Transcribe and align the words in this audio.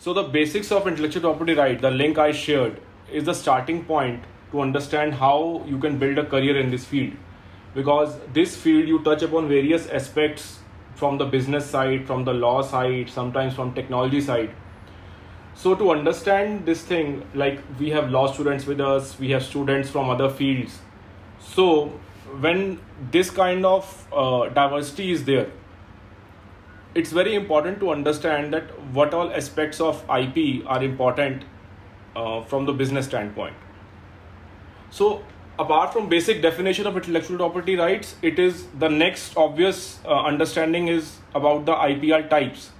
So 0.00 0.14
the 0.14 0.22
basics 0.22 0.70
of 0.70 0.86
intellectual 0.86 1.22
property 1.22 1.54
right, 1.54 1.80
the 1.80 1.90
link 1.90 2.18
I 2.18 2.30
shared, 2.30 2.80
is 3.12 3.24
the 3.24 3.34
starting 3.34 3.84
point 3.84 4.22
to 4.52 4.60
understand 4.60 5.14
how 5.14 5.64
you 5.66 5.78
can 5.78 5.98
build 5.98 6.18
a 6.18 6.24
career 6.24 6.56
in 6.56 6.70
this 6.70 6.84
field. 6.84 7.14
Because 7.74 8.16
this 8.32 8.56
field 8.56 8.86
you 8.86 9.02
touch 9.02 9.22
upon 9.22 9.48
various 9.48 9.88
aspects 9.88 10.60
from 10.94 11.18
the 11.18 11.24
business 11.24 11.68
side, 11.68 12.06
from 12.06 12.24
the 12.24 12.32
law 12.32 12.62
side, 12.62 13.10
sometimes 13.10 13.54
from 13.54 13.74
technology 13.74 14.20
side. 14.20 14.54
So 15.54 15.74
to 15.74 15.90
understand 15.90 16.64
this 16.64 16.82
thing, 16.82 17.26
like 17.34 17.60
we 17.80 17.90
have 17.90 18.08
law 18.08 18.32
students 18.32 18.66
with 18.66 18.80
us, 18.80 19.18
we 19.18 19.30
have 19.30 19.42
students 19.42 19.90
from 19.90 20.10
other 20.10 20.30
fields. 20.30 20.78
So 21.40 21.88
when 22.38 22.80
this 23.10 23.30
kind 23.30 23.66
of 23.66 24.06
uh, 24.12 24.48
diversity 24.50 25.10
is 25.10 25.24
there, 25.24 25.50
it's 26.98 27.12
very 27.12 27.34
important 27.38 27.78
to 27.80 27.90
understand 27.94 28.52
that 28.52 28.70
what 28.98 29.14
all 29.14 29.32
aspects 29.40 29.80
of 29.80 30.04
IP 30.18 30.66
are 30.66 30.82
important 30.82 31.44
uh, 32.16 32.42
from 32.42 32.66
the 32.66 32.72
business 32.72 33.06
standpoint. 33.06 33.54
So, 34.90 35.24
apart 35.58 35.92
from 35.92 36.08
basic 36.08 36.42
definition 36.42 36.88
of 36.88 36.96
intellectual 36.96 37.36
property 37.36 37.76
rights, 37.76 38.16
it 38.20 38.40
is 38.40 38.66
the 38.78 38.88
next 38.88 39.36
obvious 39.36 40.00
uh, 40.04 40.22
understanding 40.32 40.88
is 40.88 41.18
about 41.36 41.66
the 41.66 41.74
IPR 41.74 42.28
types. 42.28 42.70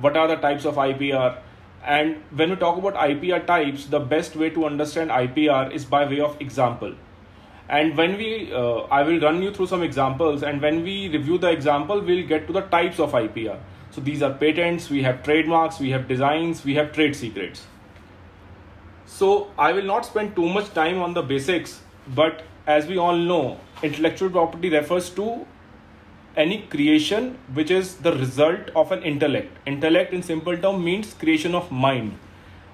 What 0.00 0.16
are 0.16 0.26
the 0.26 0.36
types 0.36 0.64
of 0.64 0.74
IPR? 0.74 1.38
And 1.84 2.22
when 2.34 2.50
we 2.50 2.56
talk 2.56 2.76
about 2.78 2.94
IPR 2.94 3.46
types, 3.46 3.86
the 3.86 4.00
best 4.00 4.34
way 4.34 4.50
to 4.50 4.66
understand 4.66 5.10
IPR 5.10 5.70
is 5.70 5.84
by 5.84 6.06
way 6.06 6.18
of 6.18 6.40
example 6.40 6.94
and 7.68 7.96
when 7.96 8.16
we 8.16 8.52
uh, 8.52 8.80
i 8.90 9.02
will 9.02 9.20
run 9.20 9.42
you 9.42 9.52
through 9.52 9.66
some 9.66 9.82
examples 9.82 10.42
and 10.42 10.60
when 10.60 10.82
we 10.82 11.08
review 11.08 11.38
the 11.38 11.50
example 11.50 12.00
we'll 12.00 12.26
get 12.26 12.46
to 12.46 12.52
the 12.52 12.60
types 12.62 12.98
of 12.98 13.12
ipr 13.12 13.58
so 13.94 14.00
these 14.00 14.22
are 14.22 14.32
patents 14.32 14.90
we 14.90 15.02
have 15.02 15.22
trademarks 15.22 15.78
we 15.78 15.90
have 15.90 16.08
designs 16.08 16.64
we 16.64 16.74
have 16.74 16.92
trade 16.92 17.14
secrets. 17.14 17.66
So 19.06 19.52
i 19.56 19.72
will 19.72 19.84
not 19.84 20.04
spend 20.04 20.34
too 20.34 20.48
much 20.48 20.70
time 20.74 21.00
on 21.00 21.14
the 21.14 21.22
basics 21.22 21.80
but 22.16 22.42
as 22.66 22.88
we 22.88 22.98
all 22.98 23.16
know 23.16 23.60
intellectual 23.84 24.30
property 24.30 24.70
refers 24.70 25.10
to 25.10 25.46
any 26.36 26.62
creation 26.62 27.38
which 27.52 27.70
is 27.70 27.94
the 28.06 28.12
result 28.16 28.70
of 28.74 28.90
an 28.90 29.04
intellect. 29.04 29.56
Intellect 29.64 30.12
in 30.12 30.24
simple 30.24 30.56
term 30.58 30.82
means 30.82 31.14
creation 31.14 31.54
of 31.54 31.70
mind. 31.70 32.18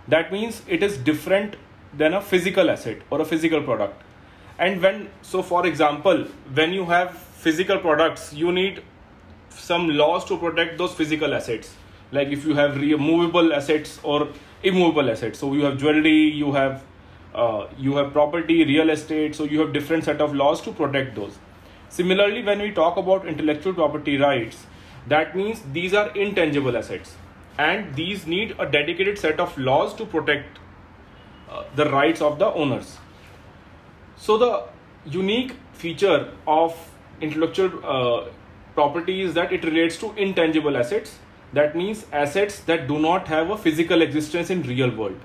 That 0.08 0.32
means 0.32 0.62
it 0.66 0.82
is 0.82 0.96
different 0.96 1.56
than 1.92 2.14
a 2.14 2.22
physical 2.22 2.70
asset 2.70 3.02
or 3.10 3.20
a 3.20 3.26
physical 3.26 3.62
product 3.62 4.02
and 4.60 4.82
when 4.82 5.08
so 5.22 5.42
for 5.42 5.66
example 5.66 6.24
when 6.60 6.72
you 6.78 6.84
have 6.84 7.18
physical 7.44 7.78
products 7.78 8.32
you 8.40 8.52
need 8.52 8.82
some 9.70 9.88
laws 9.88 10.24
to 10.26 10.36
protect 10.36 10.78
those 10.78 10.92
physical 10.94 11.34
assets. 11.34 11.74
Like 12.12 12.28
if 12.28 12.44
you 12.44 12.54
have 12.54 12.76
removable 12.76 13.52
assets 13.52 13.98
or 14.02 14.28
immovable 14.62 15.10
assets. 15.10 15.38
So 15.38 15.52
you 15.54 15.64
have 15.64 15.78
jewelry 15.78 16.30
you 16.42 16.52
have 16.52 16.82
uh, 17.34 17.66
you 17.78 17.96
have 17.96 18.12
property 18.12 18.64
real 18.64 18.90
estate. 18.90 19.34
So 19.34 19.44
you 19.44 19.60
have 19.60 19.72
different 19.72 20.04
set 20.04 20.20
of 20.20 20.34
laws 20.34 20.60
to 20.62 20.72
protect 20.72 21.14
those. 21.14 21.38
Similarly 21.88 22.42
when 22.42 22.60
we 22.60 22.70
talk 22.70 22.96
about 22.96 23.26
intellectual 23.26 23.74
property 23.74 24.16
rights 24.18 24.66
that 25.08 25.34
means 25.34 25.62
these 25.72 25.94
are 25.94 26.08
intangible 26.14 26.76
assets. 26.76 27.14
And 27.58 27.94
these 27.94 28.26
need 28.26 28.56
a 28.58 28.66
dedicated 28.66 29.18
set 29.18 29.40
of 29.40 29.56
laws 29.58 29.94
to 29.94 30.06
protect 30.06 30.58
uh, 31.50 31.64
the 31.76 31.90
rights 31.90 32.20
of 32.20 32.38
the 32.38 32.46
owners 32.46 32.98
so 34.20 34.36
the 34.36 34.64
unique 35.06 35.56
feature 35.72 36.30
of 36.46 36.76
intellectual 37.22 37.72
uh, 37.82 38.28
property 38.74 39.22
is 39.22 39.32
that 39.32 39.50
it 39.50 39.64
relates 39.64 39.96
to 39.96 40.12
intangible 40.16 40.76
assets. 40.76 41.18
That 41.54 41.74
means 41.74 42.04
assets 42.12 42.60
that 42.60 42.86
do 42.86 42.98
not 42.98 43.28
have 43.28 43.48
a 43.48 43.56
physical 43.56 44.02
existence 44.02 44.50
in 44.50 44.62
real 44.62 44.94
world. 44.94 45.18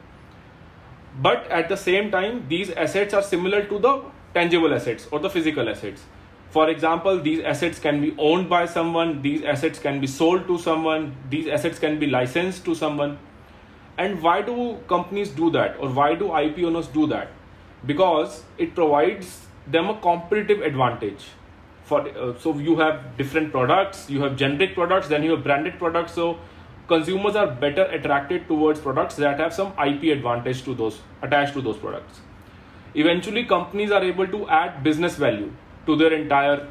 But 1.21 1.45
at 1.51 1.67
the 1.67 1.75
same 1.75 2.09
time, 2.09 2.45
these 2.47 2.71
assets 2.71 3.13
are 3.13 3.21
similar 3.21 3.65
to 3.65 3.79
the 3.79 4.01
tangible 4.33 4.73
assets 4.73 5.07
or 5.11 5.19
the 5.19 5.29
physical 5.29 5.69
assets. 5.69 6.01
For 6.49 6.69
example, 6.69 7.21
these 7.21 7.43
assets 7.43 7.79
can 7.79 7.99
be 7.99 8.15
owned 8.17 8.49
by 8.49 8.65
someone, 8.65 9.21
these 9.21 9.43
assets 9.43 9.77
can 9.77 9.99
be 9.99 10.07
sold 10.07 10.47
to 10.47 10.57
someone, 10.57 11.15
these 11.29 11.47
assets 11.49 11.79
can 11.79 11.99
be 11.99 12.07
licensed 12.07 12.63
to 12.63 12.73
someone. 12.73 13.19
And 13.97 14.21
why 14.21 14.41
do 14.41 14.77
companies 14.87 15.29
do 15.29 15.49
that 15.51 15.75
or 15.79 15.89
why 15.89 16.15
do 16.15 16.37
IP 16.37 16.59
owners 16.59 16.87
do 16.87 17.07
that? 17.07 17.29
Because 17.85 18.43
it 18.57 18.75
provides 18.75 19.45
them 19.67 19.89
a 19.89 19.99
competitive 19.99 20.61
advantage. 20.61 21.25
For 21.83 22.01
uh, 22.01 22.37
so 22.39 22.57
you 22.57 22.77
have 22.79 23.15
different 23.17 23.51
products 23.51 24.09
you 24.09 24.21
have 24.23 24.35
generic 24.35 24.73
products 24.73 25.07
then 25.07 25.23
you 25.23 25.31
have 25.31 25.43
branded 25.43 25.77
products. 25.77 26.13
So 26.13 26.39
consumers 26.87 27.35
are 27.35 27.47
better 27.47 27.83
attracted 27.83 28.47
towards 28.47 28.79
products 28.79 29.15
that 29.17 29.39
have 29.39 29.53
some 29.53 29.73
ip 29.87 30.03
advantage 30.03 30.63
to 30.63 30.73
those 30.73 30.99
attached 31.21 31.53
to 31.53 31.61
those 31.61 31.77
products. 31.77 32.21
Eventually 32.95 33.45
companies 33.45 33.91
are 33.91 34.03
able 34.03 34.27
to 34.27 34.47
add 34.49 34.83
business 34.83 35.15
value 35.15 35.51
to 35.85 35.95
their 35.95 36.13
entire 36.13 36.67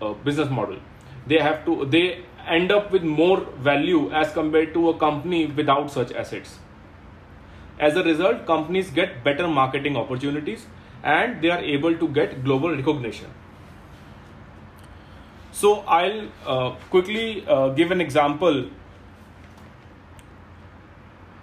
uh, 0.00 0.12
business 0.12 0.50
model. 0.50 0.78
They 1.26 1.38
have 1.38 1.64
to 1.64 1.84
they 1.86 2.24
end 2.46 2.72
up 2.72 2.90
with 2.90 3.02
more 3.02 3.40
value 3.58 4.12
as 4.12 4.32
compared 4.32 4.74
to 4.74 4.90
a 4.90 4.98
company 4.98 5.46
without 5.46 5.90
such 5.90 6.12
assets 6.12 6.58
as 7.78 7.96
a 7.96 8.02
result, 8.02 8.46
companies 8.46 8.90
get 8.90 9.24
better 9.24 9.48
marketing 9.48 9.96
opportunities 9.96 10.66
and 11.02 11.42
they 11.42 11.50
are 11.50 11.58
able 11.60 11.96
to 11.96 12.08
get 12.08 12.44
global 12.44 12.70
recognition. 12.70 13.30
So 15.52 15.80
I'll 15.80 16.28
uh, 16.46 16.70
quickly 16.90 17.44
uh, 17.46 17.68
give 17.70 17.90
an 17.90 18.00
example 18.00 18.68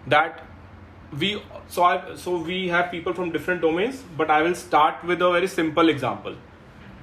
that 0.08 0.46
we 1.18 1.42
so 1.68 1.84
I 1.84 2.16
so 2.16 2.38
we 2.38 2.68
have 2.70 2.92
people 2.92 3.14
from 3.14 3.32
different 3.32 3.62
domains, 3.62 4.04
but 4.18 4.30
I 4.30 4.42
will 4.42 4.56
start 4.56 5.04
with 5.04 5.22
a 5.22 5.32
very 5.32 5.48
simple 5.48 5.90
example. 5.90 6.36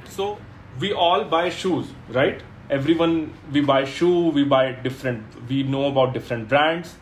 So 0.08 0.38
we 0.80 0.92
all 0.92 1.24
buy 1.24 1.48
shoes, 1.50 1.86
right? 2.08 2.42
Everyone 2.70 3.32
we 3.52 3.60
buy 3.60 3.84
shoe, 3.84 4.28
we 4.30 4.44
buy 4.44 4.72
different, 4.72 5.24
we 5.48 5.62
know 5.62 5.86
about 5.86 6.12
different 6.14 6.48
brands. 6.48 6.96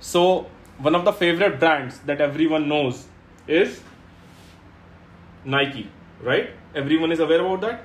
So 0.00 0.46
one 0.78 0.94
of 0.94 1.04
the 1.04 1.12
favorite 1.12 1.58
brands 1.58 1.98
that 2.00 2.20
everyone 2.20 2.68
knows 2.68 3.06
is 3.48 3.80
Nike, 5.44 5.90
right? 6.22 6.50
Everyone 6.74 7.12
is 7.12 7.20
aware 7.20 7.40
about 7.40 7.60
that. 7.62 7.84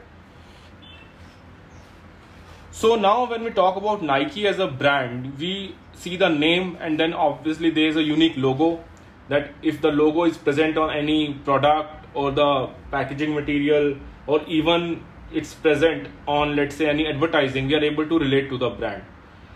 So 2.72 2.96
now 2.96 3.30
when 3.30 3.44
we 3.44 3.52
talk 3.52 3.76
about 3.76 4.02
Nike 4.02 4.48
as 4.48 4.60
a 4.60 4.68
brand, 4.68 5.38
we 5.38 5.76
see 5.94 6.18
the 6.18 6.30
name 6.30 6.78
and 6.82 7.00
then 7.00 7.14
obviously 7.14 7.70
there 7.70 7.88
is 7.88 7.96
a 7.96 8.04
unique 8.04 8.36
logo 8.36 8.84
that 9.30 9.52
if 9.62 9.82
the 9.82 9.92
logo 9.92 10.24
is 10.24 10.38
present 10.38 10.78
on 10.78 10.90
any 10.90 11.34
product 11.46 12.06
or 12.14 12.32
the 12.32 12.70
packaging 12.90 13.34
material 13.34 13.96
or 14.28 14.44
even 14.46 15.04
it's 15.32 15.54
present 15.54 16.08
on 16.28 16.56
let's 16.56 16.76
say 16.76 16.90
any 16.90 17.08
advertising, 17.08 17.68
we 17.68 17.76
are 17.76 17.84
able 17.84 18.08
to 18.08 18.20
relate 18.20 18.50
to 18.50 18.58
the 18.58 18.70
brand. 18.70 19.04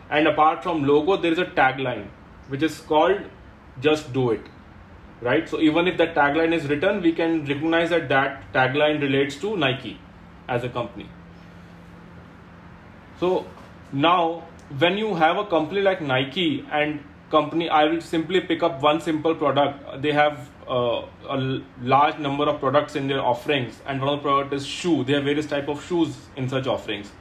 And 0.09 0.27
apart 0.27 0.63
from 0.63 0.85
logo, 0.85 1.17
there 1.17 1.31
is 1.31 1.39
a 1.39 1.45
tagline 1.45 2.07
which 2.47 2.63
is 2.63 2.79
called 2.79 3.21
just 3.81 4.13
do 4.13 4.31
it 4.31 4.41
right? 5.21 5.47
So 5.49 5.59
even 5.59 5.87
if 5.87 5.97
that 5.97 6.15
tagline 6.15 6.53
is 6.53 6.67
written 6.67 7.01
we 7.01 7.11
can 7.13 7.45
recognize 7.45 7.89
that 7.89 8.09
that 8.09 8.53
tagline 8.53 9.01
relates 9.01 9.35
to 9.37 9.55
nike 9.57 9.99
as 10.47 10.63
a 10.63 10.69
company. 10.69 11.09
So 13.19 13.45
now 13.91 14.43
when 14.77 14.97
you 14.97 15.15
have 15.15 15.37
a 15.37 15.45
company 15.45 15.81
like 15.81 16.01
nike 16.01 16.65
and 16.71 17.03
company 17.29 17.69
i 17.69 17.83
will 17.85 18.01
simply 18.01 18.41
pick 18.41 18.63
up 18.63 18.81
one 18.81 19.01
simple 19.01 19.35
product. 19.35 20.01
They 20.01 20.11
have 20.11 20.49
uh, 20.67 21.05
a 21.29 21.61
large 21.81 22.17
number 22.19 22.45
of 22.45 22.59
products 22.59 22.95
in 22.95 23.07
their 23.07 23.21
offerings 23.21 23.81
and 23.85 24.01
one 24.01 24.13
of 24.13 24.19
the 24.19 24.23
product 24.23 24.53
is 24.53 24.65
shoe. 24.65 25.03
They 25.03 25.13
have 25.13 25.23
various 25.23 25.45
type 25.45 25.67
of 25.67 25.85
shoes 25.85 26.15
in 26.35 26.49
such 26.49 26.67
offerings. 26.67 27.11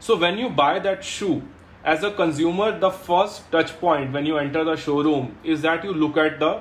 So 0.00 0.16
when 0.16 0.38
you 0.38 0.48
buy 0.48 0.78
that 0.80 1.04
shoe 1.04 1.42
as 1.84 2.02
a 2.02 2.10
consumer, 2.10 2.78
the 2.78 2.90
first 2.90 3.50
touch 3.50 3.78
point 3.80 4.12
when 4.12 4.26
you 4.26 4.38
enter 4.38 4.64
the 4.64 4.76
showroom 4.76 5.36
is 5.44 5.62
that 5.62 5.84
you 5.84 5.92
look 5.92 6.16
at 6.16 6.38
the 6.38 6.60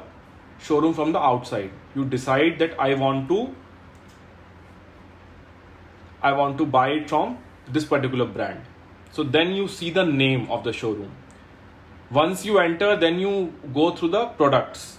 showroom 0.59 0.93
from 0.93 1.11
the 1.11 1.19
outside. 1.19 1.71
You 1.95 2.05
decide 2.05 2.59
that 2.59 2.79
I 2.79 2.93
want 2.93 3.27
to 3.29 3.55
I 6.21 6.31
want 6.33 6.57
to 6.57 6.65
buy 6.65 6.89
it 6.89 7.09
from 7.09 7.37
this 7.67 7.85
particular 7.85 8.25
brand. 8.25 8.61
So 9.11 9.23
then 9.23 9.51
you 9.51 9.67
see 9.67 9.91
the 9.91 10.03
name 10.03 10.49
of 10.51 10.63
the 10.63 10.73
showroom. 10.73 11.11
Once 12.09 12.45
you 12.45 12.59
enter, 12.59 12.95
then 12.95 13.19
you 13.19 13.53
go 13.73 13.91
through 13.91 14.09
the 14.09 14.25
products. 14.25 14.97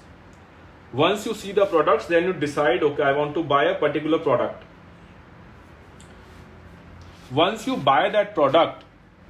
Once 0.92 1.26
you 1.26 1.34
see 1.34 1.52
the 1.52 1.66
products, 1.66 2.06
then 2.06 2.24
you 2.24 2.32
decide, 2.32 2.82
okay, 2.82 3.02
I 3.02 3.12
want 3.12 3.34
to 3.34 3.42
buy 3.42 3.64
a 3.64 3.74
particular 3.74 4.18
product. 4.18 4.64
Once 7.30 7.66
you 7.66 7.76
buy 7.76 8.08
that 8.08 8.34
product, 8.34 8.84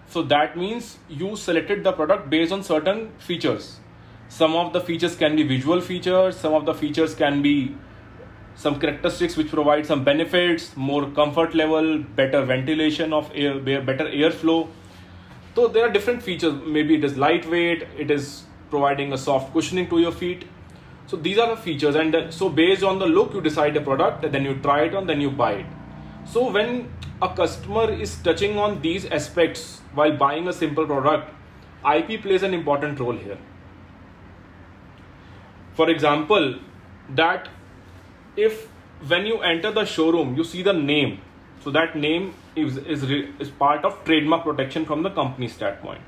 so 0.09 0.23
that 0.23 0.57
means 0.57 0.99
you 1.09 1.37
selected 1.37 1.85
the 1.85 1.93
product 1.93 2.31
based 2.31 2.53
on 2.53 2.63
certain 2.63 3.11
features. 3.19 3.79
Some 4.29 4.55
of 4.55 4.73
the 4.73 4.81
features 4.81 5.17
can 5.17 5.37
be 5.37 5.43
visual 5.43 5.81
features, 5.81 6.37
some 6.37 6.55
of 6.55 6.67
the 6.67 6.75
features 6.75 7.15
can 7.15 7.43
be 7.43 7.75
some 8.55 8.81
characteristics 8.81 9.37
which 9.37 9.51
provide 9.51 9.87
some 9.87 10.03
benefits, 10.05 10.77
more 10.77 11.11
comfort 11.11 11.55
level, 11.55 11.99
better 11.99 12.45
ventilation 12.45 13.13
of 13.13 13.31
air, 13.35 13.61
better 13.61 14.05
airflow. 14.05 14.69
So 15.55 15.69
there 15.69 15.85
are 15.85 15.91
different 15.91 16.23
features. 16.23 16.55
Maybe 16.67 16.95
it 16.95 17.05
is 17.05 17.17
lightweight, 17.17 17.87
it 17.97 18.11
is 18.11 18.45
providing 18.71 19.13
a 19.13 19.19
soft 19.19 19.53
cushioning 19.53 19.89
to 19.91 19.99
your 19.99 20.13
feet. 20.13 20.45
So 21.07 21.17
these 21.17 21.39
are 21.39 21.49
the 21.55 21.61
features, 21.61 21.95
and 21.95 22.15
uh, 22.15 22.31
so 22.31 22.49
based 22.49 22.83
on 22.83 22.99
the 22.99 23.07
look, 23.07 23.33
you 23.33 23.41
decide 23.41 23.77
a 23.77 23.81
product, 23.81 24.31
then 24.31 24.45
you 24.45 24.57
try 24.57 24.83
it 24.83 24.95
on, 24.95 25.07
then 25.07 25.21
you 25.21 25.31
buy 25.31 25.53
it. 25.53 25.67
So 26.27 26.51
when 26.51 26.91
a 27.21 27.29
customer 27.35 27.91
is 27.91 28.17
touching 28.23 28.59
on 28.59 28.81
these 28.81 29.07
aspects 29.07 29.81
while 29.95 30.17
buying 30.17 30.49
a 30.49 30.53
simple 30.53 30.87
product, 30.87 31.35
IP 31.95 32.23
plays 32.23 32.43
an 32.43 32.55
important 32.55 32.99
role 33.01 33.17
here. 33.17 33.39
For 35.75 35.91
example, 35.91 36.57
that 37.11 37.49
if 38.37 38.69
when 39.07 39.27
you 39.27 39.39
enter 39.41 39.73
the 39.73 39.85
showroom, 39.85 40.37
you 40.37 40.45
see 40.45 40.63
the 40.63 40.73
name, 40.73 41.21
so 41.65 41.71
that 41.71 41.97
name 41.97 42.35
is 42.57 42.77
is, 42.79 43.03
is 43.05 43.51
part 43.51 43.85
of 43.85 44.05
trademark 44.05 44.45
protection 44.45 44.85
from 44.85 45.03
the 45.03 45.11
company 45.11 45.49
standpoint. 45.49 46.01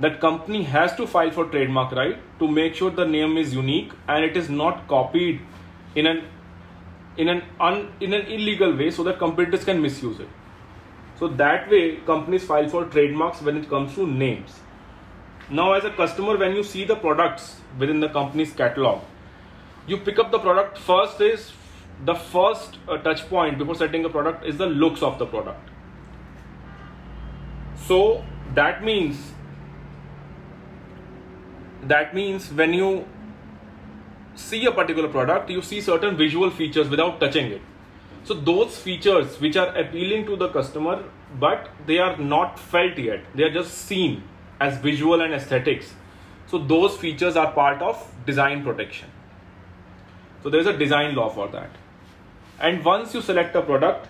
That 0.00 0.20
company 0.20 0.62
has 0.62 0.94
to 0.96 1.06
file 1.06 1.30
for 1.30 1.44
trademark 1.46 1.92
right 1.92 2.18
to 2.38 2.48
make 2.48 2.74
sure 2.74 2.90
the 2.90 3.04
name 3.04 3.36
is 3.36 3.54
unique 3.54 3.92
and 4.08 4.24
it 4.24 4.36
is 4.36 4.48
not 4.48 4.86
copied 4.88 5.40
in 5.94 6.06
an 6.06 6.22
in 7.16 7.28
an 7.28 7.42
un, 7.58 7.92
in 8.00 8.14
an 8.14 8.26
illegal 8.26 8.76
way 8.76 8.90
so 8.90 9.02
that 9.04 9.18
competitors 9.18 9.64
can 9.64 9.80
misuse 9.82 10.20
it. 10.20 10.28
So 11.18 11.28
that 11.28 11.70
way 11.70 11.96
companies 12.06 12.44
file 12.44 12.68
for 12.68 12.84
trademarks 12.86 13.42
when 13.42 13.56
it 13.56 13.68
comes 13.68 13.94
to 13.94 14.06
names. 14.06 14.58
Now 15.50 15.72
as 15.72 15.84
a 15.84 15.90
customer 15.90 16.36
when 16.36 16.54
you 16.54 16.62
see 16.62 16.84
the 16.84 16.96
products 16.96 17.56
within 17.78 18.00
the 18.00 18.08
company's 18.08 18.52
catalog 18.52 19.02
you 19.86 19.96
pick 19.96 20.18
up 20.18 20.30
the 20.30 20.38
product 20.38 20.78
first 20.78 21.20
is 21.20 21.52
the 22.04 22.14
first 22.14 22.78
uh, 22.88 22.96
touch 22.98 23.28
point 23.28 23.58
before 23.58 23.74
setting 23.74 24.04
a 24.04 24.08
product 24.08 24.46
is 24.46 24.56
the 24.56 24.66
looks 24.66 25.02
of 25.02 25.18
the 25.18 25.26
product. 25.26 25.68
So 27.86 28.24
that 28.54 28.84
means 28.84 29.32
that 31.82 32.14
means 32.14 32.52
when 32.52 32.74
you 32.74 33.06
see 34.34 34.64
a 34.66 34.72
particular 34.72 35.08
product 35.08 35.50
you 35.50 35.62
see 35.62 35.80
certain 35.80 36.16
visual 36.16 36.50
features 36.50 36.88
without 36.88 37.20
touching 37.20 37.52
it. 37.52 37.62
So 38.24 38.34
those 38.34 38.76
features 38.78 39.40
which 39.40 39.56
are 39.56 39.74
appealing 39.76 40.26
to 40.26 40.36
the 40.36 40.48
customer 40.48 41.04
but 41.38 41.68
they 41.86 41.98
are 41.98 42.16
not 42.16 42.58
felt 42.58 42.98
yet. 42.98 43.24
They 43.34 43.44
are 43.44 43.52
just 43.52 43.72
seen 43.72 44.22
as 44.60 44.78
visual 44.78 45.20
and 45.20 45.32
aesthetics. 45.32 45.94
So 46.46 46.58
those 46.58 46.96
features 46.96 47.36
are 47.36 47.52
part 47.52 47.80
of 47.80 48.06
design 48.26 48.62
protection. 48.64 49.08
So 50.42 50.50
there 50.50 50.60
is 50.60 50.66
a 50.66 50.76
design 50.76 51.14
law 51.14 51.28
for 51.28 51.48
that. 51.48 51.70
And 52.58 52.84
once 52.84 53.14
you 53.14 53.22
select 53.22 53.54
a 53.56 53.62
product 53.62 54.08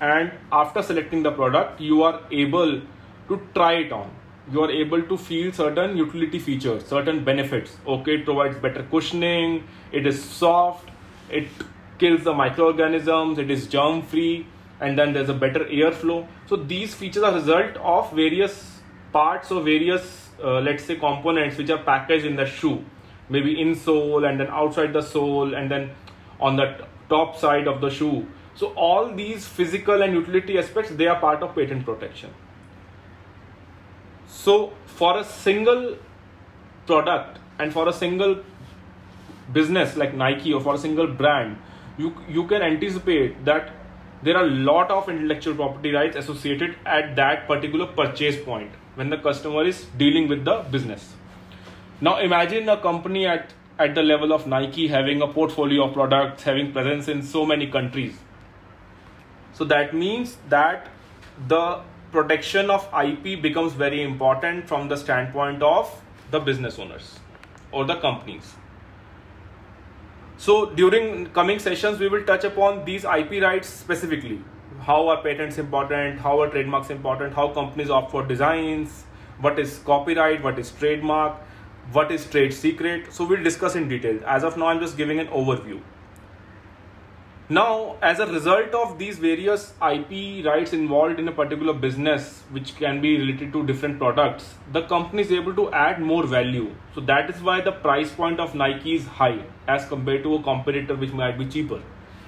and 0.00 0.32
after 0.52 0.82
selecting 0.82 1.22
the 1.22 1.32
product 1.32 1.80
you 1.80 2.02
are 2.02 2.20
able 2.30 2.80
to 3.28 3.40
try 3.54 3.74
it 3.74 3.92
on 3.92 4.10
you 4.52 4.62
are 4.62 4.70
able 4.70 5.02
to 5.02 5.16
feel 5.16 5.52
certain 5.52 5.96
utility 5.96 6.38
features 6.38 6.84
certain 6.86 7.24
benefits. 7.24 7.76
Okay 7.86 8.16
it 8.16 8.24
provides 8.24 8.56
better 8.58 8.82
cushioning 8.84 9.64
it 9.92 10.06
is 10.06 10.22
soft 10.22 10.90
it 11.30 11.48
kills 11.98 12.24
the 12.24 12.32
microorganisms 12.32 13.38
it 13.38 13.50
is 13.50 13.66
germ 13.66 14.02
free 14.02 14.46
and 14.80 14.98
then 14.98 15.12
there's 15.12 15.28
a 15.28 15.34
better 15.34 15.64
airflow 15.64 16.26
so 16.46 16.56
these 16.56 16.94
features 16.94 17.22
are 17.22 17.32
result 17.32 17.76
of 17.76 18.12
various 18.12 18.80
parts 19.12 19.50
or 19.50 19.62
various 19.62 20.26
uh, 20.42 20.60
let's 20.60 20.84
say 20.84 20.96
components 20.96 21.56
which 21.56 21.70
are 21.70 21.82
packaged 21.82 22.26
in 22.26 22.36
the 22.36 22.46
shoe. 22.46 22.84
Maybe 23.28 23.56
insole 23.56 24.28
and 24.28 24.38
then 24.38 24.48
outside 24.48 24.92
the 24.92 25.02
sole 25.02 25.54
and 25.54 25.70
then 25.70 25.90
on 26.38 26.56
the 26.56 26.86
top 27.08 27.36
side 27.36 27.66
of 27.66 27.80
the 27.80 27.90
shoe. 27.90 28.26
So 28.54 28.68
all 28.74 29.14
these 29.14 29.46
physical 29.46 30.02
and 30.02 30.12
utility 30.14 30.58
aspects 30.58 30.90
they 30.92 31.06
are 31.06 31.18
part 31.18 31.42
of 31.42 31.54
patent 31.54 31.84
protection 31.84 32.30
so 34.26 34.72
for 34.86 35.18
a 35.18 35.24
single 35.24 35.96
product 36.86 37.38
and 37.58 37.72
for 37.72 37.88
a 37.88 37.92
single 37.92 38.42
business 39.52 39.96
like 39.96 40.14
Nike 40.14 40.52
or 40.52 40.60
for 40.60 40.74
a 40.74 40.78
single 40.78 41.06
brand, 41.06 41.56
you 41.96 42.14
you 42.28 42.46
can 42.46 42.62
anticipate 42.62 43.44
that 43.44 43.72
there 44.22 44.36
are 44.36 44.44
a 44.44 44.50
lot 44.70 44.90
of 44.90 45.08
intellectual 45.08 45.54
property 45.54 45.92
rights 45.92 46.16
associated 46.16 46.76
at 46.86 47.14
that 47.16 47.46
particular 47.46 47.86
purchase 47.86 48.42
point 48.44 48.70
when 48.94 49.10
the 49.10 49.18
customer 49.18 49.64
is 49.64 49.84
dealing 49.98 50.28
with 50.28 50.44
the 50.44 50.56
business. 50.70 51.14
Now 52.00 52.18
imagine 52.18 52.68
a 52.68 52.76
company 52.80 53.26
at 53.26 53.52
at 53.78 53.94
the 53.94 54.02
level 54.02 54.32
of 54.32 54.46
Nike 54.46 54.86
having 54.88 55.20
a 55.22 55.28
portfolio 55.28 55.86
of 55.86 55.92
products, 55.92 56.42
having 56.42 56.72
presence 56.72 57.08
in 57.08 57.22
so 57.22 57.44
many 57.44 57.66
countries. 57.66 58.16
So 59.52 59.64
that 59.64 59.94
means 59.94 60.36
that 60.48 60.88
the 61.48 61.80
protection 62.16 62.70
of 62.70 62.84
IP 63.04 63.42
becomes 63.42 63.74
very 63.74 64.02
important 64.02 64.66
from 64.66 64.88
the 64.88 64.96
standpoint 64.96 65.62
of 65.62 65.90
the 66.30 66.40
business 66.40 66.78
owners 66.78 67.18
or 67.72 67.84
the 67.84 67.96
companies. 67.96 68.54
So 70.38 70.70
during 70.70 71.26
coming 71.38 71.58
sessions, 71.58 71.98
we 71.98 72.08
will 72.08 72.24
touch 72.24 72.44
upon 72.44 72.84
these 72.86 73.04
IP 73.04 73.42
rights 73.42 73.68
specifically. 73.68 74.40
How 74.80 75.08
are 75.08 75.22
patents 75.22 75.58
important? 75.58 76.20
How 76.20 76.40
are 76.40 76.48
trademarks 76.48 76.90
important? 76.90 77.34
How 77.34 77.48
companies 77.48 77.90
opt 77.90 78.10
for 78.10 78.24
designs? 78.24 79.04
What 79.40 79.58
is 79.58 79.78
copyright? 79.90 80.42
What 80.42 80.58
is 80.58 80.70
trademark? 80.70 81.36
What 81.92 82.10
is 82.10 82.24
trade 82.30 82.54
secret? 82.54 83.12
So 83.12 83.26
we'll 83.26 83.42
discuss 83.42 83.76
in 83.76 83.88
detail. 83.88 84.18
As 84.26 84.42
of 84.42 84.56
now, 84.56 84.68
I'm 84.68 84.80
just 84.80 84.96
giving 84.96 85.20
an 85.20 85.28
overview. 85.28 85.80
Now, 87.48 87.94
as 88.02 88.18
a 88.18 88.26
result 88.26 88.74
of 88.74 88.98
these 88.98 89.18
various 89.20 89.72
IP 89.80 90.44
rights 90.44 90.72
involved 90.72 91.20
in 91.20 91.28
a 91.28 91.32
particular 91.32 91.72
business, 91.72 92.42
which 92.50 92.74
can 92.74 93.00
be 93.00 93.18
related 93.18 93.52
to 93.52 93.64
different 93.64 93.98
products, 93.98 94.56
the 94.72 94.82
company 94.82 95.22
is 95.22 95.30
able 95.30 95.54
to 95.54 95.72
add 95.72 96.02
more 96.02 96.26
value. 96.26 96.74
So 96.92 97.00
that 97.02 97.30
is 97.30 97.40
why 97.40 97.60
the 97.60 97.70
price 97.70 98.10
point 98.10 98.40
of 98.40 98.56
Nike 98.56 98.96
is 98.96 99.06
high 99.06 99.44
as 99.68 99.86
compared 99.86 100.24
to 100.24 100.34
a 100.34 100.42
competitor 100.42 100.96
which 100.96 101.12
might 101.12 101.38
be 101.38 101.46
cheaper. 101.46 101.80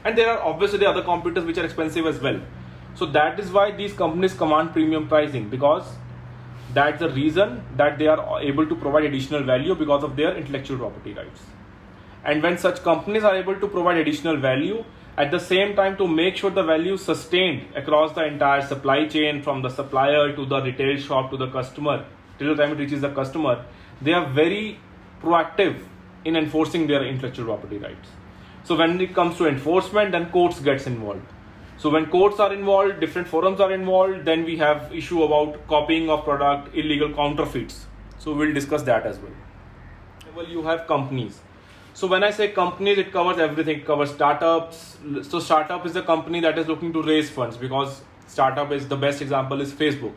And 0.05 0.17
there 0.17 0.31
are 0.31 0.41
obviously 0.41 0.87
other 0.87 1.03
competitors 1.03 1.45
which 1.45 1.59
are 1.59 1.65
expensive 1.65 2.07
as 2.07 2.21
well. 2.21 2.41
So 2.95 3.05
that 3.07 3.41
is 3.41 3.51
why 3.51 3.73
these 3.73 3.95
companies 3.95 4.35
command 4.35 4.73
premium 4.73 5.09
pricing 5.09 5.49
because 5.49 5.97
that's 6.75 7.01
the 7.01 7.11
reason 7.11 7.65
that 7.77 7.99
they 7.99 8.07
are 8.07 8.41
able 8.41 8.69
to 8.69 8.77
provide 8.77 9.03
additional 9.07 9.43
value 9.43 9.75
because 9.75 10.05
of 10.05 10.15
their 10.15 10.37
intellectual 10.37 10.79
property 10.79 11.13
rights. 11.13 11.41
And 12.25 12.41
when 12.41 12.57
such 12.57 12.85
companies 12.85 13.25
are 13.25 13.35
able 13.35 13.59
to 13.59 13.67
provide 13.67 13.97
additional 13.97 14.37
value, 14.37 14.85
at 15.23 15.33
the 15.33 15.39
same 15.41 15.75
time 15.75 15.97
to 15.97 16.07
make 16.07 16.37
sure 16.37 16.51
the 16.57 16.63
value 16.63 16.97
sustained 16.97 17.63
across 17.75 18.13
the 18.15 18.25
entire 18.25 18.63
supply 18.65 18.99
chain 19.15 19.43
from 19.43 19.63
the 19.63 19.69
supplier 19.69 20.35
to 20.37 20.45
the 20.47 20.61
retail 20.67 20.97
shop 21.07 21.33
to 21.33 21.37
the 21.37 21.49
customer 21.57 21.97
till 22.39 22.55
the 22.55 22.63
time 22.63 22.75
it 22.75 22.83
reaches 22.83 23.01
the 23.07 23.11
customer 23.17 23.55
they 24.01 24.13
are 24.19 24.29
very 24.37 24.79
proactive 25.23 25.81
in 26.25 26.37
enforcing 26.37 26.87
their 26.87 27.05
intellectual 27.05 27.47
property 27.47 27.79
rights. 27.79 28.09
So 28.63 28.77
when 28.77 29.01
it 29.01 29.13
comes 29.15 29.37
to 29.39 29.49
enforcement 29.49 30.13
then 30.13 30.31
courts 30.31 30.61
gets 30.61 30.87
involved. 30.87 31.27
So 31.79 31.91
when 31.91 32.07
courts 32.07 32.39
are 32.39 32.53
involved 32.53 33.01
different 33.01 33.27
forums 33.27 33.61
are 33.61 33.73
involved 33.73 34.25
then 34.25 34.45
we 34.45 34.57
have 34.59 34.95
issue 34.95 35.25
about 35.25 35.67
copying 35.67 36.09
of 36.11 36.23
product 36.23 36.77
illegal 36.77 37.13
counterfeits. 37.13 37.87
So 38.19 38.35
we'll 38.35 38.55
discuss 38.55 38.83
that 38.83 39.05
as 39.05 39.19
well. 39.19 39.33
Well 40.37 40.49
you 40.49 40.63
have 40.63 40.87
companies 40.87 41.41
so 41.99 42.07
when 42.07 42.23
I 42.23 42.31
say 42.31 42.47
companies, 42.53 42.97
it 42.99 43.11
covers 43.11 43.39
everything. 43.39 43.79
It 43.79 43.85
covers 43.85 44.13
startups. 44.13 44.99
So 45.23 45.41
startup 45.41 45.85
is 45.85 45.97
a 45.97 46.03
company 46.03 46.39
that 46.43 46.57
is 46.57 46.69
looking 46.69 46.93
to 46.93 47.03
raise 47.03 47.29
funds 47.29 47.57
because 47.57 48.03
startup 48.29 48.71
is 48.71 48.87
the 48.87 48.97
best 48.97 49.21
example 49.21 49.61
is 49.61 49.73
Facebook 49.73 50.13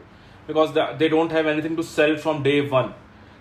because 0.46 0.76
they 1.00 1.10
don't 1.10 1.32
have 1.32 1.48
anything 1.48 1.76
to 1.78 1.82
sell 1.82 2.18
from 2.18 2.44
day 2.44 2.62
one. 2.62 2.94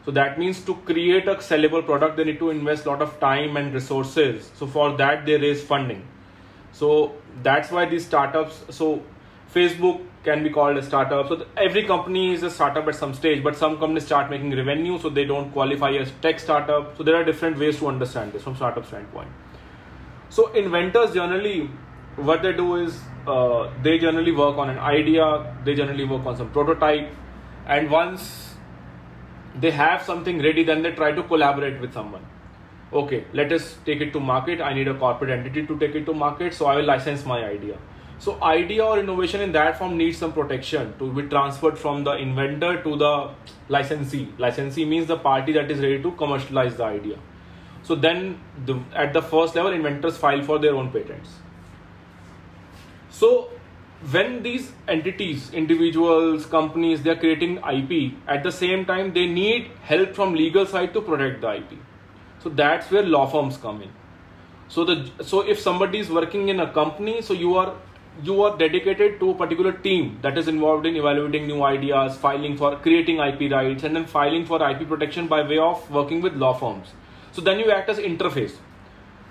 So 0.06 0.11
that 0.12 0.38
means 0.38 0.64
to 0.64 0.75
create 0.87 1.28
a 1.28 1.35
sellable 1.35 1.85
product, 1.85 2.16
they 2.16 2.25
need 2.25 2.38
to 2.38 2.49
invest 2.49 2.87
a 2.87 2.88
lot 2.88 3.02
of 3.02 3.20
time 3.20 3.59
and 3.59 3.75
resources. 3.75 4.50
So 4.54 4.66
for 4.66 4.97
that, 4.97 5.26
they 5.26 5.37
raise 5.37 5.62
funding. 5.62 6.09
So 6.73 7.16
that's 7.42 7.70
why 7.70 7.85
these 7.85 8.06
startups. 8.06 8.64
So 8.70 9.02
Facebook 9.54 10.00
can 10.25 10.43
be 10.43 10.50
called 10.50 10.77
a 10.77 10.83
startup. 10.83 11.29
So 11.29 11.47
every 11.57 11.85
company 11.85 12.35
is 12.35 12.43
a 12.43 12.50
startup 12.50 12.87
at 12.89 12.95
some 12.95 13.15
stage, 13.15 13.43
but 13.43 13.57
some 13.57 13.79
companies 13.79 14.05
start 14.05 14.31
making 14.31 14.55
revenue, 14.55 14.99
so 14.99 15.09
they 15.09 15.25
don't 15.25 15.50
qualify 15.53 15.93
as 15.93 16.12
tech 16.21 16.39
startup. 16.41 16.97
So 16.97 17.03
there 17.03 17.17
are 17.17 17.25
different 17.25 17.59
ways 17.59 17.79
to 17.79 17.89
understand 17.89 18.33
this 18.33 18.43
from 18.43 18.57
startup 18.57 18.87
standpoint. 18.87 19.29
So 20.29 20.53
inventors 20.53 21.15
generally, 21.15 21.71
what 22.17 22.43
they 22.43 22.53
do 22.53 22.77
is 22.77 23.00
uh, 23.27 23.71
they 23.83 23.99
generally 23.99 24.33
work 24.33 24.59
on 24.59 24.69
an 24.69 24.79
idea, 24.79 25.57
they 25.65 25.75
generally 25.75 26.05
work 26.05 26.27
on 26.27 26.37
some 26.37 26.50
prototype, 26.50 27.09
and 27.67 27.91
once 27.91 28.55
they 29.59 29.71
have 29.71 30.03
something 30.03 30.43
ready, 30.43 30.65
then 30.65 30.83
they 30.83 30.93
try 30.93 31.12
to 31.12 31.23
collaborate 31.23 31.81
with 31.81 31.95
someone. 31.95 32.25
Okay, 32.93 33.25
let 33.33 33.53
us 33.53 33.79
take 33.87 34.00
it 34.00 34.12
to 34.12 34.21
market. 34.21 34.61
I 34.61 34.75
need 34.75 34.89
a 34.89 34.95
corporate 34.95 35.31
entity 35.31 35.67
to 35.67 35.79
take 35.79 35.95
it 35.95 36.05
to 36.07 36.12
market, 36.12 36.53
so 36.53 36.67
I 36.67 36.77
will 36.77 36.85
license 36.85 37.25
my 37.25 37.45
idea 37.45 37.79
so 38.21 38.37
idea 38.45 38.85
or 38.85 38.99
innovation 38.99 39.41
in 39.41 39.53
that 39.53 39.79
form 39.79 39.97
needs 39.97 40.19
some 40.19 40.33
protection 40.35 40.93
to 40.99 41.11
be 41.11 41.23
transferred 41.23 41.79
from 41.79 42.05
the 42.05 42.12
inventor 42.12 42.83
to 42.83 42.97
the 42.97 43.31
licensee. 43.71 44.29
Licensee 44.37 44.85
means 44.85 45.07
the 45.07 45.17
party 45.17 45.53
that 45.55 45.71
is 45.71 45.81
ready 45.81 46.03
to 46.03 46.12
commercialize 46.12 46.77
the 46.77 46.85
idea. 46.85 47.19
So 47.83 47.95
then 47.95 48.39
the, 48.67 48.79
at 48.95 49.15
the 49.15 49.23
first 49.23 49.55
level, 49.55 49.73
inventors 49.73 50.19
file 50.19 50.43
for 50.43 50.59
their 50.59 50.75
own 50.75 50.93
patents. 50.93 51.31
So 53.09 53.49
when 54.11 54.43
these 54.43 54.71
entities, 54.87 55.50
individuals, 55.55 56.45
companies, 56.45 57.03
they're 57.03 57.17
creating 57.17 57.57
IP, 57.59 58.12
at 58.29 58.43
the 58.43 58.53
same 58.53 58.85
time, 58.85 59.15
they 59.15 59.27
need 59.27 59.71
help 59.81 60.15
from 60.15 60.35
legal 60.35 60.67
side 60.67 60.93
to 60.93 61.00
protect 61.00 61.41
the 61.41 61.55
IP. 61.57 61.79
So 62.43 62.50
that's 62.50 62.91
where 62.91 63.03
law 63.03 63.27
firms 63.27 63.57
come 63.57 63.81
in. 63.81 63.91
So 64.69 64.85
the 64.85 65.11
so 65.25 65.41
if 65.41 65.59
somebody 65.59 65.99
is 65.99 66.11
working 66.11 66.49
in 66.49 66.61
a 66.61 66.73
company, 66.73 67.23
so 67.23 67.35
you 67.35 67.57
are 67.57 67.75
you 68.23 68.43
are 68.43 68.57
dedicated 68.57 69.19
to 69.21 69.31
a 69.31 69.35
particular 69.35 69.73
team 69.73 70.19
that 70.23 70.37
is 70.37 70.49
involved 70.49 70.87
in 70.87 70.97
evaluating 70.97 71.47
new 71.47 71.62
ideas, 71.62 72.17
filing 72.17 72.57
for 72.57 72.76
creating 72.76 73.19
IP 73.19 73.50
rights, 73.50 73.83
and 73.85 73.97
then 73.97 74.05
filing 74.05 74.45
for 74.45 74.62
IP 74.69 74.88
protection 74.88 75.26
by 75.26 75.43
way 75.43 75.59
of 75.59 75.90
working 75.90 76.21
with 76.21 76.35
law 76.35 76.52
firms. 76.52 76.88
So 77.33 77.40
then 77.40 77.59
you 77.59 77.71
act 77.71 77.88
as 77.88 77.99
interface. 77.99 78.57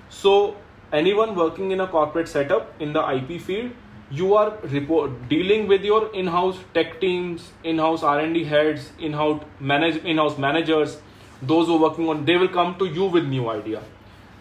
So 0.09 0.55
anyone 0.91 1.35
working 1.35 1.71
in 1.71 1.81
a 1.81 1.87
corporate 1.87 2.27
setup 2.27 2.73
in 2.81 2.93
the 2.93 3.07
IP 3.15 3.41
field, 3.41 3.71
you 4.09 4.33
are 4.33 4.57
report, 4.63 5.29
dealing 5.29 5.67
with 5.67 5.83
your 5.83 6.11
in-house 6.15 6.57
tech 6.73 6.99
teams, 6.99 7.51
in-house 7.63 8.01
R&D 8.01 8.43
heads, 8.45 8.91
in-house 8.97 9.43
manage, 9.59 10.03
in-house 10.03 10.37
managers, 10.39 10.99
those 11.43 11.67
who 11.67 11.75
are 11.75 11.89
working 11.89 12.09
on, 12.09 12.25
they 12.25 12.37
will 12.37 12.47
come 12.47 12.75
to 12.79 12.85
you 12.85 13.05
with 13.05 13.25
new 13.25 13.49
idea 13.49 13.83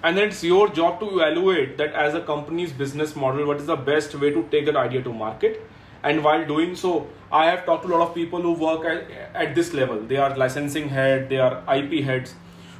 and 0.03 0.17
then 0.17 0.29
it's 0.29 0.45
your 0.45 0.69
job 0.69 1.01
to 1.01 1.07
evaluate 1.19 1.77
that 1.79 1.93
as 1.93 2.15
a 2.15 2.21
company's 2.21 2.73
business 2.73 3.17
model 3.17 3.47
what 3.47 3.57
is 3.59 3.67
the 3.67 3.77
best 3.77 4.15
way 4.15 4.31
to 4.31 4.47
take 4.51 4.67
that 4.67 4.77
idea 4.77 5.03
to 5.03 5.13
market. 5.13 5.61
And 6.05 6.23
while 6.23 6.47
doing 6.47 6.77
so 6.77 7.09
i 7.33 7.47
have 7.47 7.65
talked 7.67 7.85
to 7.85 7.89
a 7.89 7.93
lot 7.95 8.09
of 8.09 8.15
people 8.15 8.41
who 8.41 8.53
work 8.53 8.85
at, 8.85 9.11
at 9.35 9.55
this 9.55 9.73
level. 9.73 10.01
They 10.01 10.17
are 10.17 10.37
licensing 10.37 10.89
head 10.89 11.29
they 11.29 11.39
are 11.39 11.63
ip 11.77 12.05
heads. 12.05 12.35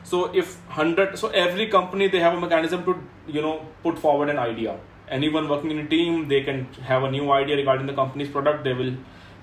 So 0.05 0.27
if 0.35 0.57
100 0.67 1.19
so 1.19 1.29
every 1.31 1.67
company 1.67 2.07
they 2.07 2.21
have 2.21 2.35
a 2.35 2.41
mechanism 2.41 2.85
to 2.85 2.99
you 3.27 3.43
know 3.43 3.67
put 3.83 3.99
forward 3.99 4.29
an 4.29 4.39
idea. 4.39 4.79
Anyone 5.09 5.49
working 5.49 5.73
in 5.73 5.79
a 5.81 5.89
team 5.89 6.29
they 6.29 6.43
can 6.43 6.67
have 6.83 7.03
a 7.03 7.11
new 7.11 7.33
idea 7.33 7.57
regarding 7.57 7.87
the 7.87 7.95
company's 7.95 8.29
product. 8.29 8.63
They 8.63 8.75
will 8.75 8.95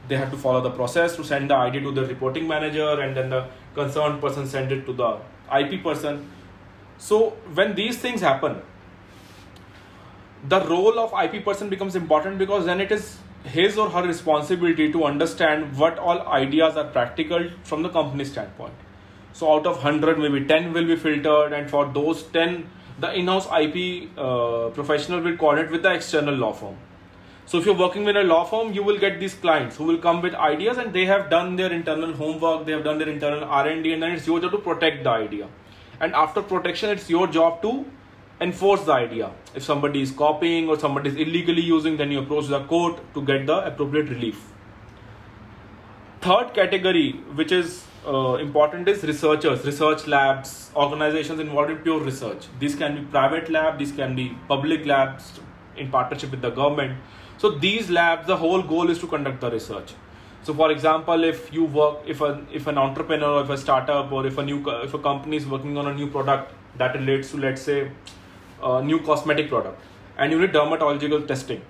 they 0.07 0.15
have 0.15 0.31
to 0.31 0.37
follow 0.37 0.61
the 0.61 0.71
process 0.71 1.15
to 1.17 1.23
send 1.25 1.49
the 1.49 1.55
idea 1.55 1.81
to 1.81 1.91
the 1.91 2.05
reporting 2.05 2.47
manager 2.47 3.01
and 3.01 3.17
then 3.17 3.29
the 3.29 3.47
concerned 3.73 4.21
person 4.21 4.47
send 4.47 4.71
it 4.71 4.85
to 4.85 4.93
the 4.93 5.17
ip 5.59 5.83
person 5.83 6.29
so 6.97 7.31
when 7.53 7.75
these 7.75 7.97
things 7.97 8.21
happen, 8.21 8.61
the 10.47 10.61
role 10.67 10.99
of 10.99 11.13
IP 11.23 11.43
person 11.43 11.69
becomes 11.69 11.95
important 11.95 12.37
because 12.37 12.65
then 12.65 12.79
it 12.79 12.91
is 12.91 13.17
his 13.43 13.77
or 13.77 13.89
her 13.89 14.03
responsibility 14.03 14.91
to 14.91 15.03
understand 15.03 15.77
what 15.77 15.99
all 15.99 16.27
ideas 16.27 16.77
are 16.77 16.85
practical 16.85 17.49
from 17.63 17.83
the 17.83 17.89
company 17.89 18.25
standpoint. 18.25 18.73
So 19.33 19.53
out 19.53 19.67
of 19.67 19.83
100, 19.83 20.17
maybe 20.17 20.45
10 20.45 20.73
will 20.73 20.85
be 20.85 20.95
filtered, 20.95 21.51
and 21.51 21.69
for 21.69 21.85
those 21.93 22.23
10, 22.23 22.69
the 22.99 23.13
in-house 23.13 23.47
IP 23.47 24.09
uh, 24.17 24.69
professional 24.69 25.19
will 25.19 25.35
coordinate 25.35 25.71
with 25.71 25.83
the 25.83 25.93
external 25.93 26.33
law 26.33 26.53
firm. 26.53 26.77
So 27.45 27.59
if 27.59 27.65
you're 27.65 27.75
working 27.77 28.05
with 28.05 28.15
a 28.15 28.23
law 28.23 28.45
firm, 28.45 28.73
you 28.73 28.81
will 28.81 28.97
get 28.97 29.19
these 29.19 29.33
clients 29.35 29.75
who 29.75 29.83
will 29.83 29.97
come 29.97 30.21
with 30.21 30.33
ideas, 30.33 30.77
and 30.77 30.93
they 30.93 31.05
have 31.05 31.29
done 31.29 31.57
their 31.57 31.71
internal 31.71 32.13
homework, 32.13 32.65
they 32.65 32.71
have 32.71 32.83
done 32.83 32.97
their 32.97 33.09
internal 33.09 33.43
R&D, 33.43 33.93
and 33.93 34.01
then 34.01 34.13
it's 34.13 34.25
your 34.25 34.39
job 34.39 34.51
to 34.51 34.57
protect 34.57 35.03
the 35.03 35.09
idea 35.09 35.49
and 35.99 36.13
after 36.13 36.41
protection 36.41 36.89
it's 36.89 37.09
your 37.09 37.27
job 37.27 37.61
to 37.61 37.85
enforce 38.41 38.81
the 38.83 38.91
idea. 38.91 39.31
If 39.55 39.63
somebody 39.63 40.01
is 40.01 40.11
copying 40.11 40.67
or 40.67 40.77
somebody 40.77 41.09
is 41.09 41.15
illegally 41.15 41.61
using 41.61 41.97
then 41.97 42.11
you 42.11 42.19
approach 42.19 42.47
the 42.47 42.63
court 42.65 43.01
to 43.13 43.21
get 43.21 43.45
the 43.47 43.65
appropriate 43.65 44.09
relief. 44.09 44.51
Third 46.21 46.53
category 46.53 47.11
which 47.35 47.51
is 47.51 47.85
uh, 48.05 48.35
important 48.35 48.87
is 48.87 49.03
researchers 49.03 49.65
research 49.65 50.05
labs 50.07 50.71
organizations 50.75 51.39
involved 51.39 51.71
in 51.71 51.77
pure 51.77 51.99
research. 51.99 52.47
These 52.59 52.75
can 52.75 52.95
be 52.95 53.01
private 53.11 53.49
lab 53.49 53.79
these 53.79 53.91
can 53.91 54.15
be 54.15 54.37
public 54.47 54.85
labs 54.85 55.39
in 55.77 55.89
partnership 55.89 56.31
with 56.31 56.41
the 56.41 56.49
government. 56.49 56.97
So 57.37 57.51
these 57.51 57.89
labs 57.89 58.27
the 58.27 58.37
whole 58.37 58.61
goal 58.61 58.89
is 58.89 58.99
to 58.99 59.07
conduct 59.07 59.41
the 59.41 59.51
research 59.51 59.93
so, 60.45 60.53
for 60.53 60.69
example, 60.69 61.23
if 61.23 61.51
you 61.51 61.63
work, 61.65 62.01
if 62.05 62.21
a 62.21 62.45
if 62.53 62.67
an 62.67 62.77
entrepreneur, 62.77 63.41
if 63.43 63.49
a 63.49 63.57
startup, 63.57 64.11
or 64.11 64.27
if 64.27 64.37
a 64.37 64.43
new 64.43 64.57
if 64.87 64.93
a 64.93 64.99
company 64.99 65.37
is 65.37 65.47
working 65.53 65.75
on 65.75 65.87
a 65.87 65.93
new 65.93 66.07
product 66.07 66.51
that 66.77 66.93
relates 66.93 67.31
to, 67.31 67.37
let's 67.37 67.63
say, 67.63 67.89
a 68.61 68.83
new 68.83 68.99
cosmetic 69.07 69.49
product, 69.49 69.81
and 70.19 70.31
you 70.31 70.39
need 70.39 70.51
dermatological 70.53 71.27
testing. 71.27 71.63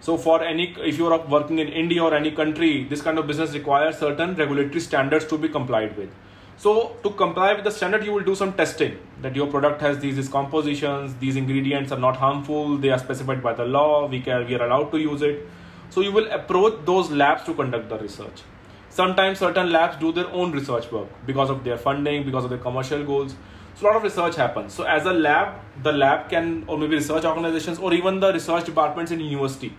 So, 0.00 0.18
for 0.18 0.44
any 0.44 0.66
if 0.90 0.98
you 0.98 1.06
are 1.06 1.18
working 1.36 1.58
in 1.58 1.68
India 1.68 2.04
or 2.04 2.12
any 2.12 2.30
country, 2.30 2.84
this 2.84 3.00
kind 3.00 3.18
of 3.18 3.26
business 3.26 3.54
requires 3.54 3.96
certain 3.96 4.34
regulatory 4.34 4.80
standards 4.80 5.24
to 5.28 5.38
be 5.38 5.48
complied 5.48 5.96
with. 5.96 6.10
So, 6.58 6.96
to 7.04 7.10
comply 7.22 7.54
with 7.54 7.64
the 7.64 7.70
standard, 7.70 8.04
you 8.04 8.12
will 8.12 8.26
do 8.32 8.34
some 8.34 8.52
testing 8.52 8.98
that 9.22 9.36
your 9.36 9.46
product 9.46 9.80
has 9.80 10.00
these, 10.00 10.16
these 10.16 10.28
compositions, 10.28 11.14
these 11.18 11.36
ingredients 11.36 11.92
are 11.92 12.04
not 12.06 12.16
harmful, 12.16 12.76
they 12.76 12.90
are 12.90 12.98
specified 12.98 13.42
by 13.42 13.54
the 13.54 13.64
law, 13.64 14.06
we 14.06 14.20
can 14.20 14.46
we 14.46 14.54
are 14.56 14.66
allowed 14.66 14.90
to 14.96 14.98
use 14.98 15.22
it 15.22 15.48
so 15.90 16.00
you 16.00 16.12
will 16.12 16.30
approach 16.30 16.84
those 16.84 17.10
labs 17.10 17.44
to 17.44 17.54
conduct 17.54 17.88
the 17.88 17.98
research. 17.98 18.42
Sometimes 18.90 19.38
certain 19.38 19.70
labs 19.70 19.96
do 19.98 20.12
their 20.12 20.28
own 20.28 20.52
research 20.52 20.90
work 20.90 21.08
because 21.26 21.50
of 21.50 21.64
their 21.64 21.78
funding, 21.78 22.24
because 22.24 22.44
of 22.44 22.50
their 22.50 22.58
commercial 22.58 23.04
goals. 23.04 23.34
So 23.74 23.86
a 23.86 23.88
lot 23.88 23.96
of 23.96 24.02
research 24.02 24.34
happens. 24.34 24.74
So 24.74 24.84
as 24.84 25.06
a 25.06 25.12
lab, 25.12 25.60
the 25.82 25.92
lab 25.92 26.28
can, 26.28 26.64
or 26.66 26.76
maybe 26.76 26.96
research 26.96 27.24
organizations, 27.24 27.78
or 27.78 27.94
even 27.94 28.18
the 28.18 28.32
research 28.32 28.64
departments 28.64 29.12
in 29.12 29.20
university. 29.20 29.76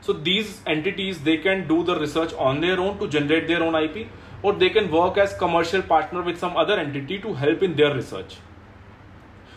So 0.00 0.12
these 0.12 0.60
entities, 0.66 1.20
they 1.20 1.36
can 1.38 1.68
do 1.68 1.84
the 1.84 1.98
research 1.98 2.32
on 2.34 2.60
their 2.60 2.80
own 2.80 2.98
to 2.98 3.08
generate 3.08 3.46
their 3.46 3.62
own 3.62 3.74
IP, 3.74 4.08
or 4.42 4.52
they 4.52 4.70
can 4.70 4.90
work 4.90 5.18
as 5.18 5.34
commercial 5.34 5.82
partner 5.82 6.22
with 6.22 6.38
some 6.38 6.56
other 6.56 6.78
entity 6.78 7.20
to 7.20 7.34
help 7.34 7.62
in 7.62 7.76
their 7.76 7.94
research. 7.94 8.38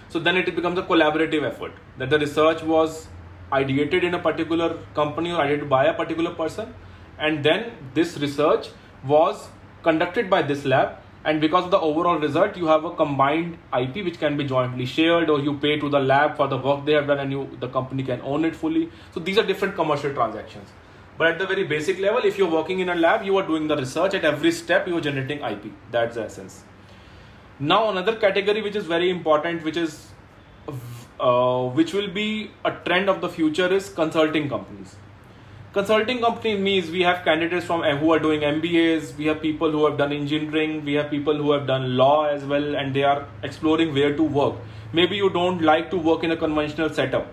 So 0.09 0.19
then 0.19 0.37
it 0.37 0.55
becomes 0.55 0.77
a 0.77 0.83
collaborative 0.83 1.43
effort 1.43 1.73
that 1.97 2.09
the 2.09 2.19
research 2.19 2.63
was 2.63 3.07
ideated 3.51 4.03
in 4.03 4.13
a 4.13 4.19
particular 4.19 4.79
company 4.95 5.31
or 5.31 5.39
ideated 5.39 5.69
by 5.69 5.85
a 5.85 5.93
particular 5.93 6.33
person. 6.33 6.73
And 7.19 7.43
then 7.43 7.71
this 7.93 8.17
research 8.17 8.69
was 9.05 9.47
conducted 9.83 10.29
by 10.29 10.41
this 10.41 10.65
lab. 10.65 10.97
And 11.23 11.39
because 11.39 11.65
of 11.65 11.71
the 11.71 11.79
overall 11.79 12.17
result 12.17 12.57
you 12.57 12.65
have 12.65 12.83
a 12.83 12.95
combined 12.95 13.57
ip 13.79 13.95
which 14.05 14.19
can 14.19 14.37
be 14.37 14.43
jointly 14.43 14.87
shared 14.87 15.29
or 15.29 15.39
you 15.39 15.55
pay 15.59 15.79
to 15.79 15.87
the 15.87 15.99
lab 15.99 16.35
for 16.35 16.47
the 16.47 16.57
work 16.57 16.83
they 16.83 16.93
have 16.93 17.05
done 17.05 17.19
and 17.19 17.31
you 17.31 17.57
the 17.59 17.67
company 17.67 18.03
can 18.03 18.21
own 18.21 18.43
it 18.43 18.55
fully. 18.55 18.89
So 19.13 19.19
these 19.19 19.37
are 19.37 19.45
different 19.45 19.75
commercial 19.75 20.13
transactions. 20.13 20.69
But 21.19 21.33
at 21.33 21.39
the 21.39 21.45
very 21.45 21.63
basic 21.63 21.99
level 21.99 22.25
if 22.25 22.39
you're 22.39 22.49
working 22.49 22.79
in 22.79 22.89
a 22.89 22.95
lab 22.95 23.23
you 23.23 23.37
are 23.37 23.45
doing 23.45 23.67
the 23.67 23.77
research. 23.77 24.15
At 24.15 24.25
every 24.25 24.51
step 24.51 24.87
you 24.87 24.97
are 24.97 25.01
generating 25.01 25.43
ip 25.43 25.71
that's 25.91 26.15
the 26.15 26.23
essence. 26.23 26.63
Now 27.59 27.91
another 27.91 28.15
category 28.15 28.63
which 28.63 28.75
is 28.75 28.85
very 28.85 29.11
important 29.11 29.63
which 29.63 29.77
is 29.77 30.07
uh, 31.21 31.67
which 31.69 31.93
will 31.93 32.07
be 32.09 32.51
a 32.65 32.71
trend 32.71 33.09
of 33.09 33.21
the 33.21 33.29
future 33.29 33.71
is 33.71 33.89
consulting 33.89 34.49
companies. 34.49 34.95
Consulting 35.73 36.19
company 36.19 36.57
means 36.57 36.89
we 36.89 37.01
have 37.01 37.23
candidates 37.23 37.65
from 37.65 37.83
who 37.99 38.11
are 38.11 38.19
doing 38.19 38.41
MBAs, 38.41 39.15
we 39.15 39.25
have 39.27 39.41
people 39.41 39.71
who 39.71 39.85
have 39.85 39.97
done 39.97 40.11
engineering, 40.11 40.83
we 40.83 40.93
have 40.95 41.09
people 41.09 41.37
who 41.37 41.51
have 41.51 41.67
done 41.67 41.95
law 41.95 42.25
as 42.25 42.43
well, 42.43 42.75
and 42.75 42.93
they 42.93 43.03
are 43.03 43.27
exploring 43.43 43.93
where 43.93 44.15
to 44.15 44.23
work. 44.23 44.55
Maybe 44.91 45.15
you 45.15 45.29
don't 45.29 45.61
like 45.61 45.89
to 45.91 45.97
work 45.97 46.23
in 46.23 46.31
a 46.31 46.37
conventional 46.37 46.89
setup 46.89 47.27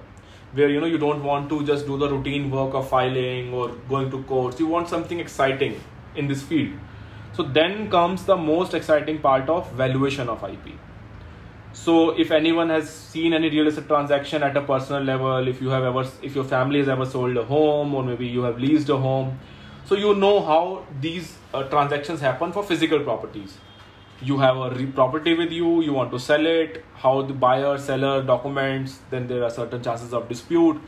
where 0.53 0.69
you 0.69 0.81
know 0.81 0.87
you 0.87 0.99
don't 0.99 1.25
want 1.25 1.49
to 1.49 1.65
just 1.67 1.87
do 1.87 1.99
the 1.99 2.09
routine 2.09 2.51
work 2.51 2.75
of 2.75 2.89
filing 2.89 3.53
or 3.53 3.71
going 3.89 4.11
to 4.11 4.23
courts. 4.25 4.61
You 4.61 4.67
want 4.67 4.89
something 4.89 5.19
exciting 5.19 5.81
in 6.15 6.29
this 6.29 6.43
field. 6.43 6.75
So 7.33 7.43
then 7.43 7.91
comes 7.91 8.25
the 8.25 8.37
most 8.37 8.75
exciting 8.75 9.19
part 9.19 9.49
of 9.49 9.73
valuation 9.73 10.29
of 10.29 10.45
IP 10.45 10.79
so 11.85 12.11
if 12.25 12.31
anyone 12.31 12.71
has 12.71 12.89
seen 12.91 13.35
any 13.39 13.49
real 13.51 13.69
estate 13.69 13.87
transaction 13.89 14.43
at 14.43 14.57
a 14.57 14.63
personal 14.71 15.03
level 15.03 15.49
if 15.53 15.61
you 15.63 15.71
have 15.77 15.85
ever 15.91 16.05
if 16.23 16.35
your 16.41 16.45
family 16.57 16.81
has 16.81 16.89
ever 16.97 17.07
sold 17.15 17.37
a 17.37 17.45
home 17.45 17.95
or 17.95 18.03
maybe 18.11 18.27
you 18.27 18.43
have 18.43 18.59
leased 18.59 18.89
a 18.97 18.97
home 19.07 19.39
so 19.89 19.95
you 19.95 20.15
know 20.15 20.43
how 20.45 20.85
these 21.01 21.39
uh, 21.55 21.63
transactions 21.63 22.21
happen 22.21 22.53
for 22.53 22.63
physical 22.63 23.01
properties. 23.01 23.57
You 24.21 24.37
have 24.39 24.59
a 24.59 24.87
property 24.89 25.33
with 25.33 25.51
you 25.51 25.81
you 25.81 25.95
want 25.95 26.11
to 26.13 26.19
sell 26.19 26.45
it 26.45 26.85
how 26.95 27.23
the 27.23 27.33
buyer 27.33 27.79
seller 27.79 28.23
documents 28.23 28.99
then 29.09 29.29
there 29.29 29.43
are 29.45 29.49
certain 29.49 29.83
chances 29.83 30.13
of 30.13 30.29
dispute. 30.29 30.79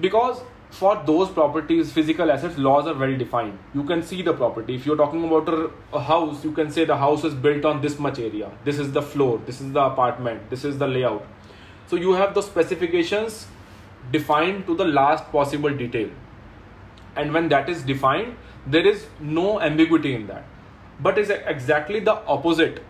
Because 0.00 0.42
for 0.70 1.02
those 1.06 1.30
properties 1.30 1.92
physical 1.92 2.30
assets 2.30 2.58
laws 2.58 2.86
are 2.86 2.94
very 2.94 3.16
defined. 3.16 3.58
You 3.74 3.84
can 3.84 4.02
see 4.02 4.22
the 4.22 4.32
property. 4.32 4.74
If 4.74 4.86
you're 4.86 4.96
talking 4.96 5.24
about 5.24 5.48
a, 5.48 5.70
a, 5.92 6.00
house 6.00 6.44
you 6.44 6.52
can 6.52 6.70
say 6.70 6.84
the 6.84 6.96
house 6.96 7.24
is 7.24 7.34
built 7.34 7.64
on 7.64 7.80
this 7.80 7.98
much 7.98 8.18
area. 8.18 8.50
This 8.64 8.78
is 8.78 8.92
the 8.92 9.02
floor. 9.02 9.40
This 9.46 9.60
is 9.60 9.72
the 9.72 9.80
apartment. 9.80 10.50
This 10.50 10.64
is 10.64 10.78
the 10.78 10.86
layout. 10.86 11.26
So 11.86 11.96
you 11.96 12.12
have 12.12 12.34
the 12.34 12.42
specifications 12.42 13.46
defined 14.12 14.66
to 14.66 14.76
the 14.76 14.84
last 14.84 15.30
possible 15.32 15.74
detail. 15.74 16.10
And 17.16 17.32
when 17.32 17.48
that 17.48 17.68
is 17.68 17.82
defined 17.82 18.36
there 18.66 18.86
is 18.86 19.06
no 19.18 19.60
ambiguity 19.60 20.14
in 20.14 20.26
that. 20.26 20.44
But 21.00 21.18
it's 21.18 21.30
exactly 21.30 22.00
the 22.00 22.14
opposite 22.26 22.82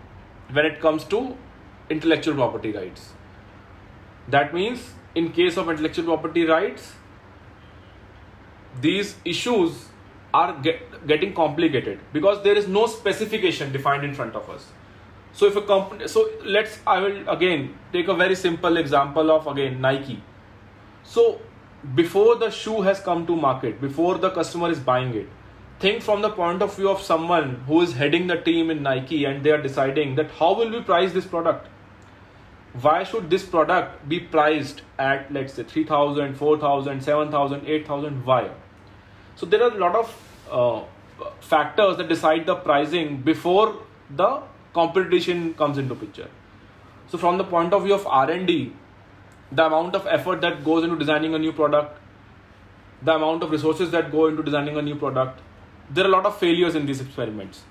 when 0.50 0.66
it 0.66 0.80
comes 0.80 1.04
to 1.04 1.36
intellectual 1.90 2.34
property 2.34 2.72
rights. 2.72 3.12
That 4.28 4.52
means 4.52 4.90
in 5.14 5.32
case 5.32 5.56
of 5.56 5.70
intellectual 5.70 6.04
property 6.04 6.44
rights 6.44 6.94
these 8.80 9.16
issues 9.24 9.86
are 10.34 10.52
get, 10.60 11.06
getting 11.06 11.32
complicated 11.34 11.98
because 12.12 12.42
there 12.44 12.56
is 12.56 12.68
no 12.68 12.86
specification 12.86 13.72
defined 13.72 14.04
in 14.04 14.14
front 14.14 14.34
of 14.34 14.48
us 14.50 14.66
so 15.32 15.46
if 15.46 15.56
a 15.56 15.62
company 15.62 16.06
so 16.06 16.28
let's 16.44 16.78
i 16.86 16.98
will 17.00 17.28
again 17.28 17.74
take 17.92 18.08
a 18.08 18.14
very 18.14 18.34
simple 18.34 18.76
example 18.76 19.30
of 19.30 19.46
again 19.46 19.80
nike 19.80 20.22
so 21.02 21.40
before 21.94 22.36
the 22.36 22.50
shoe 22.50 22.82
has 22.82 23.00
come 23.00 23.26
to 23.26 23.36
market, 23.36 23.80
before 23.80 24.18
the 24.18 24.30
customer 24.30 24.70
is 24.70 24.80
buying 24.80 25.14
it, 25.14 25.28
think 25.78 26.02
from 26.02 26.22
the 26.22 26.30
point 26.30 26.60
of 26.60 26.74
view 26.74 26.90
of 26.90 27.00
someone 27.00 27.56
who 27.66 27.80
is 27.82 27.92
heading 27.92 28.26
the 28.26 28.36
team 28.36 28.70
in 28.70 28.82
Nike 28.82 29.24
and 29.24 29.44
they 29.44 29.50
are 29.50 29.62
deciding 29.62 30.16
that 30.16 30.30
how 30.32 30.54
will 30.54 30.70
we 30.70 30.80
price 30.82 31.12
this 31.12 31.24
product? 31.24 31.68
Why 32.80 33.04
should 33.04 33.30
this 33.30 33.44
product 33.44 34.08
be 34.08 34.20
priced 34.20 34.82
at 34.98 35.32
let's 35.32 35.54
say 35.54 35.62
3000, 35.62 36.34
4000, 36.34 37.00
7000, 37.00 37.66
8000? 37.66 38.26
Why? 38.26 38.50
So 39.38 39.46
there 39.46 39.62
are 39.62 39.70
a 39.70 39.78
lot 39.78 39.94
of 39.94 40.08
uh, 40.50 40.82
factors 41.40 41.96
that 41.98 42.08
decide 42.08 42.44
the 42.44 42.56
pricing 42.56 43.18
before 43.18 43.82
the 44.10 44.42
competition 44.74 45.54
comes 45.54 45.78
into 45.78 45.94
picture. 45.94 46.28
So 47.08 47.18
from 47.18 47.38
the 47.38 47.44
point 47.44 47.72
of 47.72 47.84
view 47.84 47.94
of 47.94 48.04
R&D, 48.04 48.72
the 49.52 49.64
amount 49.64 49.94
of 49.94 50.08
effort 50.08 50.40
that 50.40 50.64
goes 50.64 50.82
into 50.82 50.96
designing 50.96 51.36
a 51.36 51.38
new 51.38 51.52
product, 51.52 52.00
the 53.02 53.14
amount 53.14 53.44
of 53.44 53.52
resources 53.52 53.92
that 53.92 54.10
go 54.10 54.26
into 54.26 54.42
designing 54.42 54.76
a 54.76 54.82
new 54.82 54.96
product, 54.96 55.40
there 55.88 56.04
are 56.04 56.08
a 56.08 56.10
lot 56.10 56.26
of 56.26 56.36
failures 56.36 56.74
in 56.74 56.84
these 56.84 57.00
experiments. 57.00 57.62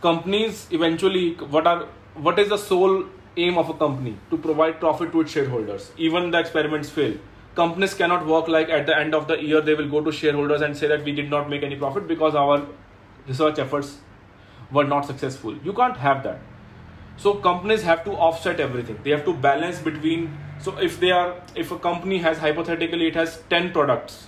Companies 0.00 0.68
eventually, 0.70 1.34
what 1.56 1.66
are 1.66 1.86
what 2.14 2.38
is 2.38 2.50
the 2.50 2.56
sole 2.56 3.04
aim 3.36 3.58
of 3.58 3.68
a 3.68 3.74
company? 3.74 4.16
To 4.30 4.38
provide 4.38 4.78
profit 4.78 5.10
to 5.10 5.22
its 5.22 5.32
shareholders. 5.32 5.90
Even 5.96 6.30
the 6.30 6.38
experiments 6.38 6.88
fail. 6.88 7.18
Companies 7.58 7.94
cannot 8.00 8.26
work 8.32 8.48
like 8.56 8.68
at 8.80 8.86
the 8.86 8.96
end 8.96 9.14
of 9.14 9.26
the 9.28 9.36
year 9.44 9.60
they 9.60 9.74
will 9.74 9.88
go 9.94 10.02
to 10.08 10.12
shareholders 10.12 10.60
and 10.66 10.76
say 10.76 10.86
that 10.86 11.04
we 11.04 11.12
did 11.12 11.28
not 11.28 11.50
make 11.50 11.64
any 11.68 11.76
profit 11.76 12.06
because 12.06 12.34
our 12.34 12.66
research 13.26 13.58
efforts 13.58 13.96
were 14.70 14.84
not 14.84 15.06
successful. 15.06 15.56
You 15.64 15.72
can't 15.72 15.96
have 15.96 16.22
that. 16.22 16.38
So 17.16 17.34
companies 17.34 17.82
have 17.82 18.04
to 18.04 18.12
offset 18.12 18.60
everything. 18.60 19.00
They 19.02 19.10
have 19.10 19.24
to 19.24 19.34
balance 19.34 19.80
between 19.80 20.38
so 20.60 20.76
if 20.78 20.98
they 21.00 21.10
are 21.10 21.40
if 21.54 21.70
a 21.70 21.78
company 21.78 22.18
has 22.18 22.38
hypothetically 22.38 23.08
it 23.08 23.14
has 23.14 23.40
10 23.50 23.72
products 23.72 24.26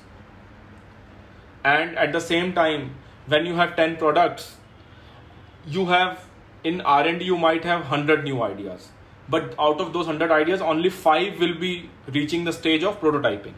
and 1.64 1.98
at 1.98 2.12
the 2.12 2.20
same 2.20 2.52
time 2.52 2.94
when 3.26 3.46
you 3.46 3.54
have 3.56 3.74
10 3.76 3.96
products 3.96 4.56
you 5.66 5.86
have 5.86 6.24
in 6.64 6.80
R&D 6.80 7.24
you 7.24 7.36
might 7.36 7.64
have 7.64 7.80
100 7.80 8.24
new 8.24 8.42
ideas 8.42 8.88
but 9.30 9.54
out 9.58 9.80
of 9.80 9.92
those 9.92 10.06
100 10.06 10.32
ideas 10.36 10.60
only 10.60 10.90
5 10.90 11.40
will 11.40 11.54
be 11.64 11.72
reaching 12.18 12.44
the 12.44 12.52
stage 12.52 12.84
of 12.90 13.00
prototyping 13.00 13.54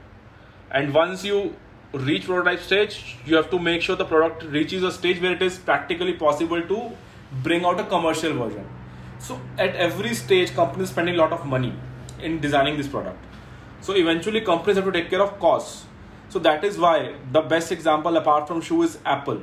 and 0.71 0.95
once 0.95 1.25
you 1.25 1.55
reach 1.93 2.27
prototype 2.27 2.61
stage 2.61 3.17
you 3.27 3.37
have 3.37 3.51
to 3.51 3.59
make 3.59 3.83
sure 3.83 3.97
the 3.97 4.09
product 4.13 4.45
reaches 4.59 4.83
a 4.83 4.93
stage 4.93 5.21
where 5.21 5.33
it 5.33 5.43
is 5.43 5.59
practically 5.59 6.15
possible 6.25 6.63
to 6.73 6.83
bring 7.49 7.65
out 7.65 7.81
a 7.81 7.85
commercial 7.85 8.35
version 8.43 8.67
so 9.19 9.41
at 9.59 9.75
every 9.77 10.15
stage 10.15 10.55
companies 10.55 10.91
spending 10.91 11.15
a 11.15 11.19
lot 11.19 11.33
of 11.33 11.47
money 11.47 11.75
in 12.21 12.41
designing 12.41 12.77
this 12.77 12.89
product 12.89 13.25
so 13.81 13.97
eventually 13.97 14.41
companies 14.41 14.77
have 14.77 14.85
to 14.85 14.93
take 14.93 15.11
care 15.11 15.23
of 15.23 15.39
costs 15.39 15.87
so 16.33 16.39
that 16.39 16.65
is 16.65 16.79
why 16.79 17.15
the 17.31 17.43
best 17.43 17.73
example 17.73 18.17
apart 18.17 18.49
from 18.49 18.63
shoe 18.63 18.83
is 18.85 18.99
Apple, 19.05 19.43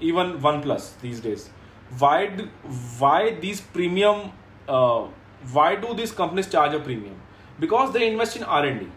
even 0.00 0.38
OnePlus 0.40 0.98
these 1.02 1.20
days. 1.20 1.50
Why 1.98 2.28
why 2.98 3.34
these 3.34 3.60
premium? 3.60 4.32
Uh, 4.66 5.08
why 5.50 5.76
do 5.76 5.94
these 5.94 6.12
companies 6.12 6.48
charge 6.48 6.74
a 6.74 6.80
premium? 6.80 7.16
Because 7.58 7.92
they 7.92 8.10
invest 8.10 8.36
in 8.36 8.44
R 8.44 8.64
and 8.64 8.80
D, 8.80 8.88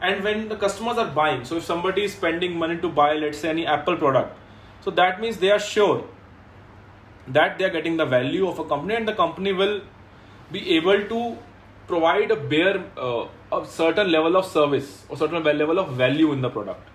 and 0.00 0.24
when 0.24 0.48
the 0.48 0.56
customers 0.56 0.98
are 0.98 1.10
buying, 1.10 1.44
so 1.44 1.56
if 1.56 1.64
somebody 1.64 2.04
is 2.04 2.12
spending 2.12 2.58
money 2.58 2.78
to 2.78 2.88
buy, 2.88 3.14
let's 3.14 3.38
say 3.38 3.50
any 3.50 3.66
Apple 3.66 3.96
product, 3.96 4.36
so 4.80 4.90
that 4.90 5.20
means 5.20 5.36
they 5.38 5.50
are 5.50 5.58
sure 5.58 6.04
that 7.28 7.58
they 7.58 7.64
are 7.64 7.70
getting 7.70 7.96
the 7.96 8.06
value 8.06 8.48
of 8.48 8.58
a 8.58 8.64
company, 8.64 8.94
and 8.94 9.06
the 9.06 9.14
company 9.14 9.52
will 9.52 9.80
be 10.52 10.76
able 10.76 11.04
to 11.08 11.38
provide 11.86 12.30
a 12.30 12.36
bare 12.36 12.84
uh, 12.96 13.26
a 13.52 13.66
certain 13.66 14.10
level 14.12 14.36
of 14.36 14.46
service 14.46 15.04
or 15.08 15.16
certain 15.16 15.42
level 15.42 15.78
of 15.78 15.92
value 15.96 16.32
in 16.32 16.40
the 16.40 16.48
product 16.48 16.88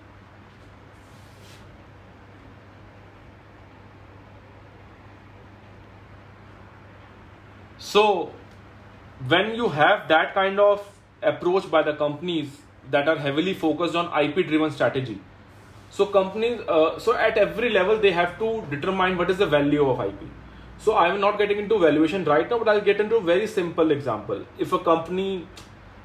so 7.78 8.32
when 9.28 9.54
you 9.54 9.68
have 9.68 10.08
that 10.08 10.34
kind 10.34 10.60
of 10.60 10.86
approach 11.22 11.70
by 11.70 11.82
the 11.82 11.94
companies 11.94 12.48
that 12.90 13.08
are 13.08 13.16
heavily 13.16 13.54
focused 13.54 13.96
on 13.96 14.10
ip 14.22 14.34
driven 14.46 14.70
strategy 14.70 15.20
so 15.90 16.06
companies 16.06 16.60
uh, 16.68 16.98
so 16.98 17.14
at 17.14 17.38
every 17.38 17.70
level 17.70 17.98
they 17.98 18.12
have 18.12 18.38
to 18.38 18.64
determine 18.70 19.16
what 19.16 19.30
is 19.30 19.38
the 19.38 19.46
value 19.46 19.88
of 19.90 20.00
ip 20.08 20.26
so 20.78 20.96
I'm 20.96 21.20
not 21.20 21.38
getting 21.38 21.58
into 21.58 21.78
valuation 21.78 22.24
right 22.24 22.48
now, 22.48 22.58
but 22.58 22.68
I'll 22.68 22.80
get 22.80 23.00
into 23.00 23.16
a 23.16 23.20
very 23.20 23.46
simple 23.46 23.90
example. 23.90 24.44
If 24.58 24.72
a 24.72 24.78
company 24.78 25.48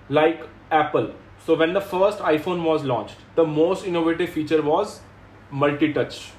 like 0.10 0.48
Apple, 0.72 1.14
so 1.46 1.56
when 1.56 1.74
the 1.74 1.82
first 1.82 2.20
iPhone 2.20 2.64
was 2.64 2.84
launched, 2.84 3.18
the 3.36 3.46
most 3.46 3.86
innovative 3.86 4.30
feature 4.30 4.62
was 4.62 5.02
multi-touch, 5.50 6.32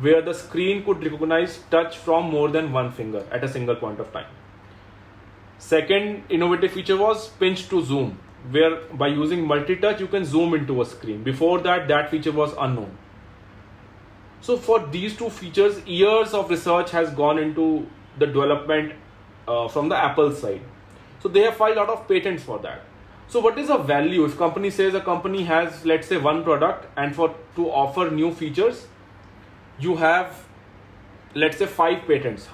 where 0.00 0.22
the 0.22 0.32
screen 0.32 0.84
could 0.84 1.04
recognize 1.04 1.60
touch 1.70 1.98
from 1.98 2.30
more 2.30 2.48
than 2.48 2.72
one 2.72 2.90
finger 2.90 3.26
at 3.30 3.44
a 3.44 3.48
single 3.48 3.76
point 3.76 4.00
of 4.00 4.12
time. 4.12 4.26
Second 5.58 6.24
innovative 6.28 6.72
feature 6.72 6.96
was 6.96 7.28
pinch 7.28 7.68
to 7.68 7.82
zoom, 7.84 8.18
where 8.50 8.76
by 8.94 9.08
using 9.08 9.46
multi-touch 9.46 10.00
you 10.00 10.06
can 10.06 10.24
zoom 10.24 10.54
into 10.54 10.80
a 10.80 10.86
screen. 10.86 11.22
Before 11.22 11.60
that, 11.60 11.88
that 11.88 12.10
feature 12.10 12.32
was 12.32 12.54
unknown 12.58 12.96
so 14.40 14.56
for 14.56 14.86
these 14.86 15.16
two 15.16 15.30
features, 15.30 15.84
years 15.86 16.32
of 16.32 16.50
research 16.50 16.90
has 16.92 17.10
gone 17.10 17.38
into 17.38 17.86
the 18.18 18.26
development 18.26 18.92
uh, 19.46 19.68
from 19.68 19.88
the 19.88 19.96
Apple 19.96 20.32
side. 20.32 20.62
So 21.20 21.28
they 21.28 21.42
have 21.42 21.56
filed 21.56 21.76
a 21.76 21.80
lot 21.80 21.88
of 21.88 22.08
patents 22.08 22.44
for 22.44 22.58
that. 22.60 22.82
So 23.28 23.40
what 23.40 23.58
is 23.58 23.68
the 23.68 23.76
value 23.76 24.24
if 24.24 24.38
company 24.38 24.70
says 24.70 24.94
a 24.94 25.00
company 25.00 25.44
has 25.44 25.84
let's 25.84 26.06
say 26.06 26.16
one 26.16 26.44
product 26.44 26.86
and 26.96 27.14
for 27.14 27.34
to 27.56 27.68
offer 27.68 28.10
new 28.10 28.32
features, 28.32 28.86
you 29.78 29.96
have 29.96 30.46
let's 31.34 31.58
say 31.58 31.66
five 31.66 32.06
patents 32.06 32.48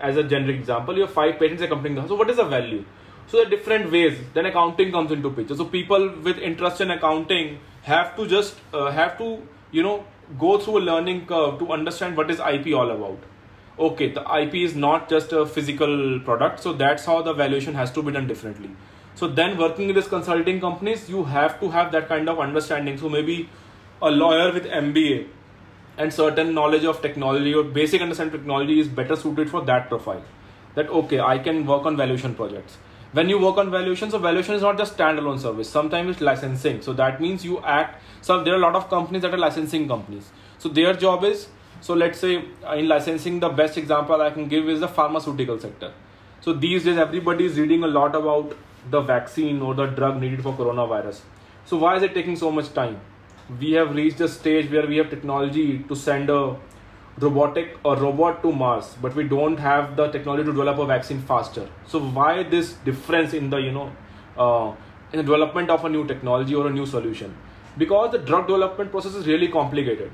as 0.00 0.16
a 0.16 0.22
generic 0.22 0.56
example. 0.56 0.94
You 0.94 1.02
have 1.02 1.12
five 1.12 1.38
patents 1.38 1.62
accompanying. 1.62 2.06
So 2.08 2.14
what 2.14 2.30
is 2.30 2.36
the 2.36 2.44
value? 2.44 2.84
So 3.28 3.38
there 3.38 3.46
are 3.46 3.50
different 3.50 3.90
ways. 3.90 4.18
Then 4.34 4.46
accounting 4.46 4.92
comes 4.92 5.10
into 5.10 5.30
picture. 5.30 5.56
So 5.56 5.64
people 5.64 6.14
with 6.22 6.38
interest 6.38 6.80
in 6.80 6.90
accounting 6.90 7.58
have 7.82 8.16
to 8.16 8.26
just 8.26 8.56
uh, 8.72 8.90
have 8.90 9.18
to 9.18 9.42
you 9.72 9.82
know 9.82 10.04
go 10.38 10.58
through 10.58 10.78
a 10.78 10.84
learning 10.90 11.26
curve 11.26 11.58
to 11.58 11.72
understand 11.72 12.16
what 12.16 12.30
is 12.30 12.40
IP 12.40 12.74
all 12.74 12.90
about. 12.90 13.18
Okay, 13.78 14.10
the 14.10 14.22
IP 14.40 14.54
is 14.54 14.74
not 14.74 15.08
just 15.08 15.32
a 15.32 15.44
physical 15.44 16.20
product, 16.20 16.60
so 16.60 16.72
that's 16.72 17.04
how 17.04 17.20
the 17.20 17.34
valuation 17.34 17.74
has 17.74 17.90
to 17.92 18.02
be 18.02 18.10
done 18.10 18.26
differently. 18.26 18.70
So 19.14 19.28
then 19.28 19.58
working 19.58 19.90
in 19.90 19.94
this 19.94 20.08
consulting 20.08 20.60
companies, 20.60 21.08
you 21.08 21.24
have 21.24 21.60
to 21.60 21.70
have 21.70 21.92
that 21.92 22.08
kind 22.08 22.28
of 22.28 22.38
understanding. 22.38 22.96
So 22.96 23.08
maybe 23.08 23.48
a 24.00 24.10
lawyer 24.10 24.52
with 24.52 24.64
MBA 24.64 25.26
and 25.98 26.12
certain 26.12 26.54
knowledge 26.54 26.84
of 26.84 27.00
technology 27.02 27.54
or 27.54 27.64
basic 27.64 28.02
understanding 28.02 28.34
of 28.34 28.40
technology 28.40 28.80
is 28.80 28.88
better 28.88 29.16
suited 29.16 29.50
for 29.50 29.62
that 29.62 29.88
profile. 29.88 30.22
That 30.74 30.88
okay, 30.90 31.20
I 31.20 31.38
can 31.38 31.66
work 31.66 31.86
on 31.86 31.96
valuation 31.96 32.34
projects. 32.34 32.76
When 33.12 33.30
you 33.30 33.38
work 33.38 33.56
on 33.56 33.70
valuation 33.70 34.10
so 34.10 34.18
valuation 34.18 34.54
is 34.54 34.62
not 34.62 34.76
just 34.76 34.96
standalone 34.96 35.40
service. 35.40 35.70
Sometimes 35.70 36.10
it's 36.10 36.20
licensing. 36.20 36.82
So 36.82 36.92
that 36.94 37.20
means 37.20 37.44
you 37.44 37.60
act 37.60 38.02
so 38.20 38.42
there 38.42 38.54
are 38.54 38.56
a 38.56 38.60
lot 38.60 38.74
of 38.74 38.90
companies 38.90 39.22
that 39.22 39.32
are 39.32 39.38
licensing 39.38 39.88
companies. 39.88 40.30
So 40.58 40.68
their 40.68 40.92
job 40.92 41.24
is 41.24 41.48
so 41.80 41.94
let's 41.94 42.18
say 42.18 42.44
uh, 42.66 42.74
in 42.74 42.88
licensing 42.88 43.38
the 43.38 43.48
best 43.50 43.76
example 43.76 44.20
i 44.22 44.30
can 44.30 44.48
give 44.48 44.68
is 44.68 44.80
the 44.80 44.88
pharmaceutical 44.88 45.58
sector. 45.58 45.92
So 46.40 46.52
these 46.52 46.84
days 46.84 46.98
everybody 46.98 47.46
is 47.46 47.58
reading 47.58 47.84
a 47.84 47.86
lot 47.86 48.14
about 48.14 48.56
the 48.90 49.00
vaccine 49.00 49.62
or 49.62 49.74
the 49.74 49.86
drug 49.86 50.20
needed 50.20 50.42
for 50.42 50.52
coronavirus. 50.52 51.20
So 51.64 51.76
why 51.76 51.96
is 51.96 52.02
it 52.02 52.14
taking 52.14 52.36
so 52.36 52.50
much 52.50 52.72
time 52.72 53.00
we 53.60 53.72
have 53.72 53.94
reached 53.94 54.20
a 54.20 54.28
stage 54.28 54.70
where 54.70 54.86
we 54.86 54.96
have 54.96 55.08
technology 55.08 55.78
to 55.88 55.94
send 55.94 56.30
a 56.30 56.56
robotic 57.18 57.78
or 57.84 57.96
robot 57.96 58.42
to 58.42 58.52
Mars, 58.52 58.96
but 59.00 59.14
we 59.14 59.24
don't 59.24 59.56
have 59.56 59.96
the 59.96 60.08
technology 60.08 60.44
to 60.44 60.52
develop 60.52 60.78
a 60.78 60.86
vaccine 60.86 61.20
faster. 61.20 61.68
So 61.86 62.00
why 62.00 62.42
this 62.42 62.72
difference 62.84 63.34
in 63.34 63.50
the 63.50 63.58
you 63.58 63.72
know 63.72 63.92
uh, 64.36 64.74
in 65.12 65.18
the 65.18 65.22
development 65.22 65.70
of 65.70 65.84
a 65.84 65.88
new 65.88 66.06
technology 66.06 66.54
or 66.54 66.66
a 66.66 66.70
new 66.70 66.86
solution? 66.86 67.36
Because 67.78 68.12
the 68.12 68.18
drug 68.18 68.46
development 68.46 68.90
process 68.90 69.14
is 69.14 69.26
really 69.26 69.48
complicated. 69.48 70.10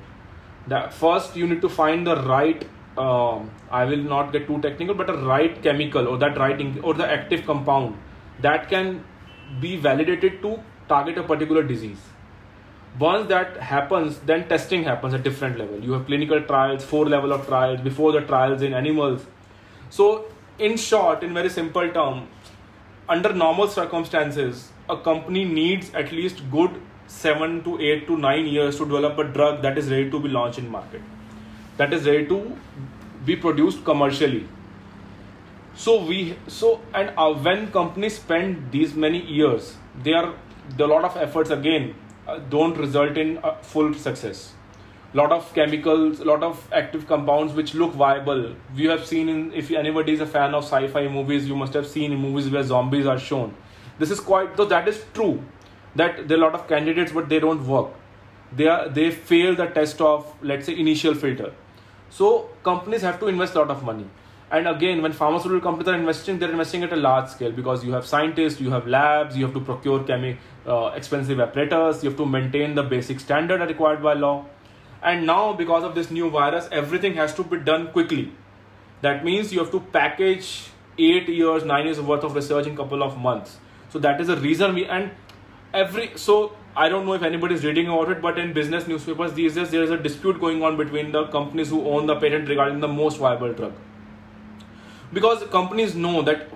That 0.68 0.92
first 0.92 1.34
you 1.34 1.46
need 1.46 1.62
to 1.62 1.68
find 1.68 2.06
the 2.06 2.16
right. 2.24 2.68
Um, 2.98 3.50
I 3.70 3.86
will 3.86 4.04
not 4.14 4.32
get 4.32 4.46
too 4.46 4.60
technical, 4.60 4.94
but 4.94 5.08
a 5.08 5.14
right 5.14 5.60
chemical 5.62 6.06
or 6.06 6.18
that 6.18 6.36
right 6.36 6.78
or 6.82 6.92
the 6.92 7.10
active 7.10 7.46
compound 7.46 7.96
that 8.42 8.68
can 8.68 9.02
be 9.60 9.76
validated 9.76 10.42
to 10.42 10.62
target 10.88 11.16
a 11.16 11.22
particular 11.22 11.62
disease 11.62 12.11
once 12.98 13.28
that 13.28 13.56
happens 13.56 14.18
then 14.20 14.48
testing 14.48 14.84
happens 14.84 15.14
at 15.14 15.22
different 15.22 15.58
level. 15.58 15.82
You 15.82 15.92
have 15.92 16.06
clinical 16.06 16.40
trials 16.42 16.84
four 16.84 17.06
level 17.06 17.32
of 17.32 17.46
trials 17.46 17.80
before 17.80 18.12
the 18.12 18.20
trials 18.20 18.62
in 18.62 18.74
animals. 18.74 19.24
So 19.90 20.26
in 20.58 20.76
short 20.76 21.22
in 21.22 21.32
very 21.34 21.48
simple 21.48 21.90
term 21.90 22.28
under 23.08 23.32
normal 23.32 23.68
circumstances 23.68 24.70
a 24.88 24.96
company 24.96 25.44
needs 25.44 25.92
at 25.94 26.12
least 26.12 26.42
good 26.50 26.80
7 27.06 27.62
to 27.64 27.80
8 27.80 28.06
to 28.06 28.16
9 28.16 28.46
years 28.46 28.76
to 28.78 28.84
develop 28.84 29.18
a 29.18 29.24
drug 29.24 29.62
that 29.62 29.78
is 29.78 29.90
ready 29.90 30.10
to 30.10 30.20
be 30.20 30.28
launched 30.28 30.58
in 30.58 30.68
market. 30.68 31.02
That 31.76 31.92
is 31.92 32.06
ready 32.06 32.26
to 32.26 32.56
be 33.24 33.36
produced 33.36 33.84
commercially. 33.84 34.48
So 35.74 36.04
we 36.04 36.36
so 36.46 36.80
and 36.92 37.12
uh, 37.16 37.32
when 37.32 37.70
companies 37.72 38.16
spend 38.16 38.70
these 38.70 38.94
many 38.94 39.24
years 39.24 39.76
they 40.02 40.12
are 40.12 40.34
a 40.78 40.86
lot 40.86 41.04
of 41.04 41.16
efforts 41.16 41.50
again 41.50 41.94
uh, 42.26 42.38
don't 42.50 42.76
result 42.76 43.16
in 43.16 43.38
uh, 43.38 43.54
full 43.62 43.94
success. 43.94 44.52
Lot 45.14 45.30
of 45.30 45.52
chemicals 45.54 46.20
lot 46.20 46.42
of 46.42 46.66
active 46.72 47.06
compounds 47.06 47.52
which 47.52 47.74
look 47.74 47.92
viable. 47.92 48.54
We 48.74 48.84
have 48.84 49.06
seen 49.06 49.28
in 49.28 49.52
if 49.52 49.70
anybody 49.70 50.12
is 50.12 50.20
a 50.20 50.26
fan 50.26 50.54
of 50.54 50.64
sci-fi 50.64 51.08
movies 51.08 51.46
you 51.46 51.56
must 51.56 51.74
have 51.74 51.86
seen 51.86 52.12
in 52.12 52.18
movies 52.18 52.48
where 52.48 52.62
zombies 52.62 53.06
are 53.06 53.18
shown. 53.18 53.54
This 53.98 54.10
is 54.10 54.20
quite 54.20 54.56
though 54.56 54.64
that 54.66 54.88
is 54.88 55.04
true 55.12 55.42
that 55.96 56.28
there 56.28 56.38
are 56.38 56.40
a 56.40 56.44
lot 56.44 56.54
of 56.54 56.66
candidates 56.66 57.12
but 57.12 57.28
they 57.28 57.40
don't 57.40 57.66
work. 57.66 57.90
They 58.52 58.68
are 58.68 58.88
they 58.88 59.10
fail 59.10 59.54
the 59.54 59.66
test 59.66 60.00
of 60.00 60.34
let's 60.42 60.66
say 60.66 60.78
initial 60.78 61.14
filter. 61.14 61.52
So 62.08 62.48
companies 62.62 63.02
have 63.02 63.20
to 63.20 63.26
invest 63.26 63.54
a 63.54 63.58
lot 63.58 63.70
of 63.70 63.82
money 63.82 64.06
and 64.52 64.68
again 64.68 65.00
when 65.00 65.12
pharmaceutical 65.12 65.60
companies 65.66 65.88
are 65.88 65.98
investing 65.98 66.38
they're 66.38 66.50
investing 66.50 66.82
at 66.86 66.92
a 66.92 66.96
large 67.04 67.28
scale 67.34 67.52
because 67.58 67.84
you 67.84 67.92
have 67.92 68.06
scientists 68.06 68.60
you 68.60 68.70
have 68.70 68.86
labs 68.86 69.36
you 69.36 69.44
have 69.46 69.54
to 69.54 69.60
procure 69.60 70.00
chemi- 70.00 70.36
uh, 70.66 70.90
expensive 70.94 71.40
apparatus 71.40 72.02
you 72.04 72.10
have 72.10 72.18
to 72.18 72.26
maintain 72.26 72.74
the 72.74 72.82
basic 72.82 73.18
standard 73.18 73.60
required 73.68 74.02
by 74.02 74.12
law. 74.12 74.44
And 75.02 75.26
now 75.26 75.52
because 75.54 75.82
of 75.82 75.94
this 75.94 76.10
new 76.10 76.28
virus 76.30 76.68
everything 76.70 77.14
has 77.14 77.34
to 77.34 77.42
be 77.42 77.58
done 77.58 77.90
quickly. 77.92 78.32
That 79.00 79.24
means 79.24 79.52
you 79.52 79.58
have 79.58 79.70
to 79.72 79.80
package 79.80 80.68
8 80.98 81.28
years 81.28 81.64
9 81.64 81.86
years 81.86 82.00
worth 82.00 82.24
of 82.24 82.34
research 82.34 82.66
in 82.66 82.74
a 82.74 82.76
couple 82.76 83.02
of 83.02 83.16
months. 83.16 83.56
So 83.88 83.98
that 84.00 84.20
is 84.20 84.26
the 84.26 84.36
reason 84.36 84.74
we 84.74 84.84
and 84.86 85.12
every 85.72 86.10
so 86.16 86.56
I 86.76 86.90
don't 86.90 87.06
know 87.06 87.14
if 87.14 87.22
anybody 87.22 87.54
is 87.54 87.64
reading 87.64 87.88
about 87.88 88.10
it, 88.10 88.20
but 88.20 88.38
in 88.38 88.52
business 88.52 88.86
newspapers 88.86 89.32
these 89.32 89.54
days 89.54 89.70
there 89.70 89.82
is 89.82 89.90
a 89.90 89.96
dispute 89.96 90.38
going 90.40 90.62
on 90.62 90.76
between 90.76 91.10
the 91.12 91.24
companies 91.38 91.70
who 91.70 91.86
own 91.94 92.06
the 92.06 92.16
patent 92.16 92.48
regarding 92.48 92.80
the 92.80 92.88
most 92.88 93.18
viable 93.18 93.52
drug. 93.54 93.72
Because 95.12 95.42
companies 95.50 95.94
know 95.94 96.22
that 96.22 96.48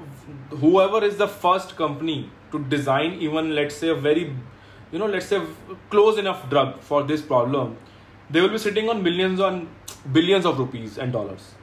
whoever 0.51 1.05
is 1.05 1.17
the 1.17 1.29
first 1.29 1.77
company 1.77 2.31
to 2.53 2.59
design 2.65 3.15
even 3.15 3.55
let's 3.55 3.75
say 3.75 3.89
a 3.89 3.95
very 3.95 4.35
you 4.93 4.99
know 4.99 5.07
let's 5.07 5.27
say 5.27 5.41
close 5.91 6.19
enough 6.19 6.49
drug 6.49 6.81
for 6.81 7.03
this 7.03 7.21
problem 7.21 7.77
they 8.31 8.41
will 8.41 8.49
be 8.49 8.59
sitting 8.59 8.89
on 8.89 9.03
millions 9.03 9.41
on 9.41 9.69
billions 10.13 10.47
of 10.47 10.59
rupees 10.59 10.99
and 10.99 11.13
dollars. 11.13 11.55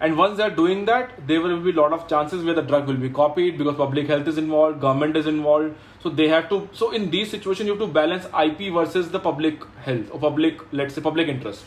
And 0.00 0.16
once 0.16 0.38
they're 0.38 0.50
doing 0.50 0.86
that 0.86 1.26
there 1.26 1.40
will 1.42 1.60
be 1.60 1.70
a 1.70 1.74
lot 1.74 1.92
of 1.92 2.08
chances 2.08 2.42
where 2.42 2.54
the 2.54 2.62
drug 2.62 2.86
will 2.86 2.96
be 2.96 3.10
copied 3.10 3.58
because 3.58 3.76
public 3.76 4.06
health 4.06 4.26
is 4.26 4.38
involved 4.38 4.80
government 4.80 5.16
is 5.16 5.26
involved. 5.26 5.74
So 6.02 6.08
they 6.08 6.28
have 6.28 6.48
to 6.50 6.68
so 6.72 6.90
in 6.90 7.10
these 7.10 7.30
situations 7.30 7.66
you 7.66 7.72
have 7.72 7.86
to 7.86 7.92
balance 8.00 8.26
ip 8.44 8.72
versus 8.72 9.10
the 9.10 9.20
public 9.20 9.62
health 9.88 10.10
or 10.10 10.18
public 10.18 10.60
let's 10.72 10.94
say 10.94 11.02
public 11.02 11.28
interest. 11.28 11.64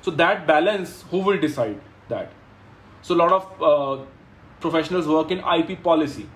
So 0.00 0.10
that 0.12 0.46
balance 0.46 1.04
who 1.10 1.18
will 1.18 1.38
decide 1.38 1.80
that 2.08 2.32
so 3.02 3.14
a 3.14 3.20
lot 3.22 3.32
of 3.32 3.62
uh, 3.70 4.04
professionals 4.60 5.06
work 5.06 5.30
in 5.30 5.42
ip 5.58 5.82
policy 5.82 6.26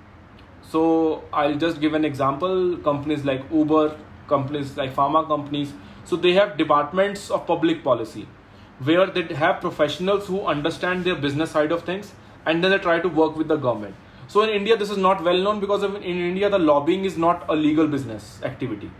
so 0.70 1.24
i'll 1.32 1.58
just 1.66 1.80
give 1.80 1.94
an 1.94 2.04
example 2.04 2.76
companies 2.88 3.24
like 3.24 3.42
uber 3.52 3.96
companies 4.28 4.76
like 4.76 4.94
pharma 4.94 5.26
companies 5.26 5.72
so 6.04 6.16
they 6.16 6.32
have 6.32 6.56
departments 6.56 7.30
of 7.30 7.46
public 7.46 7.82
policy 7.84 8.26
where 8.78 9.06
they 9.06 9.22
have 9.34 9.60
professionals 9.60 10.26
who 10.26 10.44
understand 10.46 11.04
their 11.04 11.14
business 11.16 11.50
side 11.50 11.72
of 11.72 11.82
things 11.84 12.12
and 12.44 12.62
then 12.62 12.70
they 12.70 12.78
try 12.78 13.00
to 13.00 13.08
work 13.08 13.36
with 13.36 13.48
the 13.48 13.56
government. 13.56 13.94
So 14.28 14.42
in 14.42 14.50
India, 14.50 14.76
this 14.76 14.90
is 14.90 14.96
not 14.98 15.22
well 15.22 15.38
known 15.38 15.60
because 15.60 15.82
in 15.82 16.02
India, 16.02 16.50
the 16.50 16.58
lobbying 16.58 17.04
is 17.04 17.16
not 17.16 17.44
a 17.48 17.56
legal 17.56 17.86
business 17.86 18.40
activity. 18.42 18.90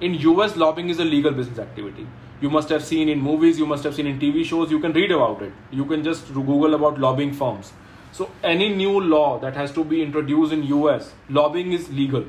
In 0.00 0.14
US, 0.14 0.56
lobbying 0.56 0.88
is 0.88 0.98
a 0.98 1.04
legal 1.04 1.32
business 1.32 1.58
activity. 1.58 2.06
You 2.40 2.48
must 2.48 2.70
have 2.70 2.82
seen 2.82 3.08
in 3.08 3.20
movies, 3.20 3.58
you 3.58 3.66
must 3.66 3.84
have 3.84 3.94
seen 3.94 4.06
in 4.06 4.18
TV 4.18 4.44
shows, 4.44 4.70
you 4.70 4.80
can 4.80 4.92
read 4.92 5.10
about 5.10 5.42
it. 5.42 5.52
You 5.70 5.84
can 5.84 6.02
just 6.02 6.32
Google 6.32 6.74
about 6.74 6.98
lobbying 6.98 7.32
firms. 7.34 7.72
So 8.12 8.30
any 8.42 8.74
new 8.74 9.00
law 9.00 9.38
that 9.40 9.54
has 9.54 9.72
to 9.72 9.84
be 9.84 10.02
introduced 10.02 10.52
in 10.52 10.62
US, 10.64 11.12
lobbying 11.28 11.72
is 11.72 11.90
legal. 11.90 12.24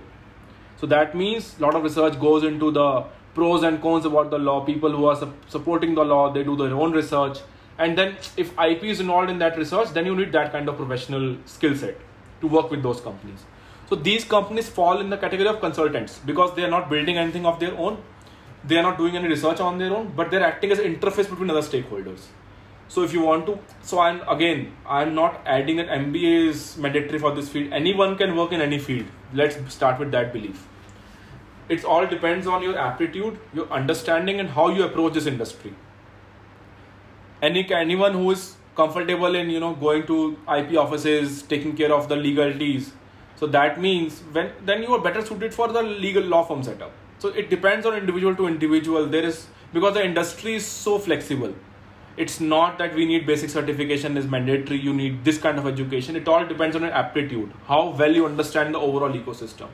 So 0.78 0.88
that 0.88 1.16
means 1.16 1.58
a 1.60 1.62
lot 1.62 1.76
of 1.76 1.84
research 1.84 2.20
goes 2.20 2.44
into 2.44 2.72
the 2.72 3.06
pros 3.34 3.64
and 3.64 3.82
cons 3.82 4.06
about 4.06 4.30
the 4.30 4.38
law 4.38 4.60
people 4.66 4.92
who 4.92 5.06
are 5.06 5.16
su- 5.16 5.34
supporting 5.48 5.96
the 5.96 6.04
law 6.04 6.32
they 6.32 6.44
do 6.44 6.56
their 6.58 6.74
own 6.74 6.92
research 6.92 7.40
and 7.78 7.98
then 7.98 8.16
if 8.36 8.52
ip 8.60 8.84
is 8.84 9.00
involved 9.00 9.30
in 9.30 9.40
that 9.40 9.58
research 9.58 9.90
then 9.92 10.06
you 10.06 10.16
need 10.16 10.32
that 10.34 10.52
kind 10.52 10.68
of 10.68 10.76
professional 10.76 11.38
skill 11.46 11.76
set 11.76 11.98
to 12.42 12.48
work 12.48 12.70
with 12.70 12.84
those 12.84 13.00
companies 13.00 13.46
so 13.90 13.96
these 13.96 14.26
companies 14.26 14.68
fall 14.70 15.00
in 15.00 15.10
the 15.10 15.18
category 15.18 15.48
of 15.48 15.62
consultants 15.62 16.20
because 16.26 16.54
they 16.56 16.64
are 16.64 16.70
not 16.70 16.90
building 16.90 17.18
anything 17.18 17.46
of 17.46 17.60
their 17.60 17.74
own 17.78 17.98
they 18.64 18.78
are 18.78 18.84
not 18.84 18.98
doing 18.98 19.16
any 19.16 19.28
research 19.28 19.60
on 19.60 19.78
their 19.78 19.96
own 19.96 20.12
but 20.16 20.30
they're 20.32 20.44
acting 20.44 20.72
as 20.72 20.80
an 20.80 20.96
interface 20.96 21.30
between 21.30 21.50
other 21.50 21.62
stakeholders. 21.62 22.28
So 22.88 23.04
if 23.04 23.14
you 23.14 23.22
want 23.22 23.46
to 23.46 23.58
so 23.82 24.00
i'm 24.00 24.22
again 24.28 24.74
i'm 24.86 25.16
not 25.16 25.42
adding 25.46 25.78
that 25.78 25.88
mba 25.98 26.50
is 26.50 26.78
mandatory 26.78 27.20
for 27.20 27.34
this 27.34 27.50
field. 27.50 27.74
Anyone 27.74 28.18
can 28.18 28.36
work 28.36 28.52
in 28.52 28.62
any 28.62 28.80
field. 28.80 29.06
Let's 29.34 29.74
start 29.74 30.00
with 30.00 30.12
that 30.12 30.34
belief. 30.34 30.68
It 31.70 31.86
all 31.86 32.06
depends 32.06 32.48
on 32.48 32.62
your 32.62 32.78
aptitude 32.78 33.40
your 33.54 33.68
understanding 33.72 34.40
and 34.40 34.50
how 34.50 34.70
you 34.70 34.84
approach 34.84 35.14
this 35.14 35.26
industry. 35.26 35.74
Any 37.42 37.68
anyone 37.74 38.14
who 38.14 38.32
is 38.32 38.56
comfortable 38.76 39.36
in 39.36 39.50
you 39.50 39.60
know 39.60 39.74
going 39.76 40.06
to 40.08 40.38
ip 40.58 40.76
offices 40.78 41.44
taking 41.44 41.76
care 41.76 41.94
of 41.94 42.10
the 42.10 42.16
legalities. 42.16 42.92
So 43.36 43.48
that 43.48 43.80
means 43.82 44.20
when 44.34 44.52
then 44.66 44.84
you 44.84 44.94
are 44.94 45.00
better 45.00 45.26
suited 45.26 45.54
for 45.54 45.70
the 45.70 45.82
legal 45.82 46.24
law 46.24 46.44
firm 46.44 46.62
setup 46.62 46.92
so 47.22 47.30
it 47.30 47.52
depends 47.52 47.86
on 47.86 47.94
individual 47.96 48.36
to 48.38 48.48
individual. 48.48 49.06
There 49.06 49.24
is 49.24 49.46
because 49.74 49.94
the 49.94 50.04
industry 50.04 50.56
is 50.56 50.66
so 50.66 50.98
flexible. 50.98 51.54
It's 52.18 52.40
not 52.40 52.80
that 52.80 52.96
we 52.96 53.06
need 53.06 53.28
basic 53.28 53.52
certification 53.52 54.18
is 54.18 54.26
mandatory 54.26 54.80
you 54.80 54.94
need 54.94 55.24
this 55.24 55.38
kind 55.38 55.60
of 55.60 55.68
education. 55.68 56.16
It 56.16 56.28
all 56.28 56.48
depends 56.48 56.76
on 56.76 56.82
your 56.82 56.92
aptitude 57.04 57.54
how 57.68 57.84
well 58.02 58.20
you 58.22 58.26
understand 58.26 58.74
the 58.74 58.80
overall 58.80 59.14
ecosystem. 59.22 59.70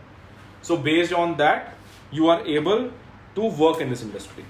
So 0.61 0.75
based 0.75 1.13
on 1.13 1.37
that 1.37 1.73
you 2.11 2.27
are 2.27 2.45
able 2.59 2.91
to 3.35 3.49
work 3.63 3.79
in 3.79 3.89
this 3.89 4.01
industry. 4.01 4.45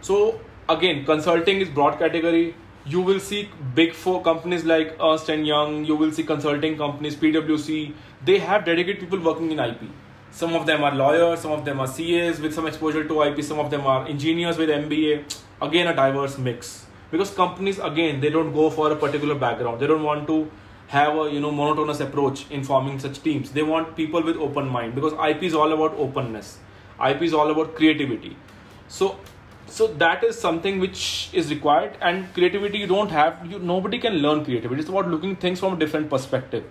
So 0.00 0.40
again 0.68 1.04
consulting 1.04 1.60
is 1.60 1.68
broad 1.68 1.98
category. 1.98 2.54
You 2.86 3.00
will 3.00 3.18
see 3.18 3.48
big 3.74 3.92
four 3.92 4.22
companies 4.22 4.64
like 4.64 4.96
Ernst 5.02 5.28
and 5.30 5.44
Young 5.44 5.84
you 5.84 5.96
will 5.96 6.12
see 6.12 6.22
consulting 6.34 6.78
companies 6.78 7.16
PwC 7.16 7.94
they 8.24 8.38
have 8.38 8.64
dedicated 8.64 9.00
people 9.00 9.18
working 9.32 9.50
in 9.50 9.58
IP 9.58 9.90
some 10.30 10.54
of 10.54 10.66
them 10.66 10.82
are 10.84 10.94
lawyers 10.94 11.40
some 11.40 11.52
of 11.52 11.64
them 11.64 11.80
are 11.80 11.86
CAs 11.86 12.40
with 12.40 12.54
some 12.54 12.66
exposure 12.66 13.04
to 13.04 13.22
IP 13.22 13.42
some 13.42 13.58
of 13.58 13.70
them 13.70 13.86
are 13.86 14.06
engineers 14.06 14.58
with 14.58 14.68
MBA 14.68 15.24
again 15.60 15.88
a 15.88 15.94
diverse 15.94 16.38
mix. 16.38 16.86
Because 17.10 17.30
companies 17.30 17.78
again 17.78 18.20
they 18.20 18.30
don't 18.30 18.52
go 18.52 18.70
for 18.70 18.92
a 18.92 18.96
particular 18.96 19.34
background. 19.34 19.80
They 19.80 19.86
don't 19.86 20.02
want 20.02 20.26
to 20.28 20.50
have 20.88 21.16
a 21.18 21.30
you 21.30 21.40
know 21.40 21.50
monotonous 21.50 22.00
approach 22.00 22.50
in 22.50 22.64
forming 22.64 22.98
such 22.98 23.22
teams. 23.22 23.50
They 23.52 23.62
want 23.62 23.96
people 23.96 24.22
with 24.22 24.36
open 24.36 24.68
mind 24.68 24.94
because 24.94 25.12
ip 25.30 25.42
is 25.42 25.54
all 25.54 25.72
about 25.72 25.94
openness. 25.94 26.58
Ip 27.06 27.22
is 27.22 27.34
all 27.34 27.50
about 27.50 27.74
creativity. 27.74 28.36
So 28.88 29.18
so 29.66 29.86
that 29.86 30.24
is 30.24 30.38
something 30.38 30.78
which 30.80 31.30
is 31.32 31.50
required. 31.50 31.96
And 32.00 32.32
creativity 32.34 32.78
you 32.78 32.86
don't 32.86 33.10
have 33.10 33.46
you 33.50 33.58
nobody 33.58 33.98
can 33.98 34.14
learn 34.14 34.44
creativity. 34.44 34.80
It's 34.80 34.90
about 34.90 35.08
looking 35.08 35.36
things 35.36 35.60
from 35.60 35.74
a 35.74 35.78
different 35.78 36.10
perspective. 36.10 36.64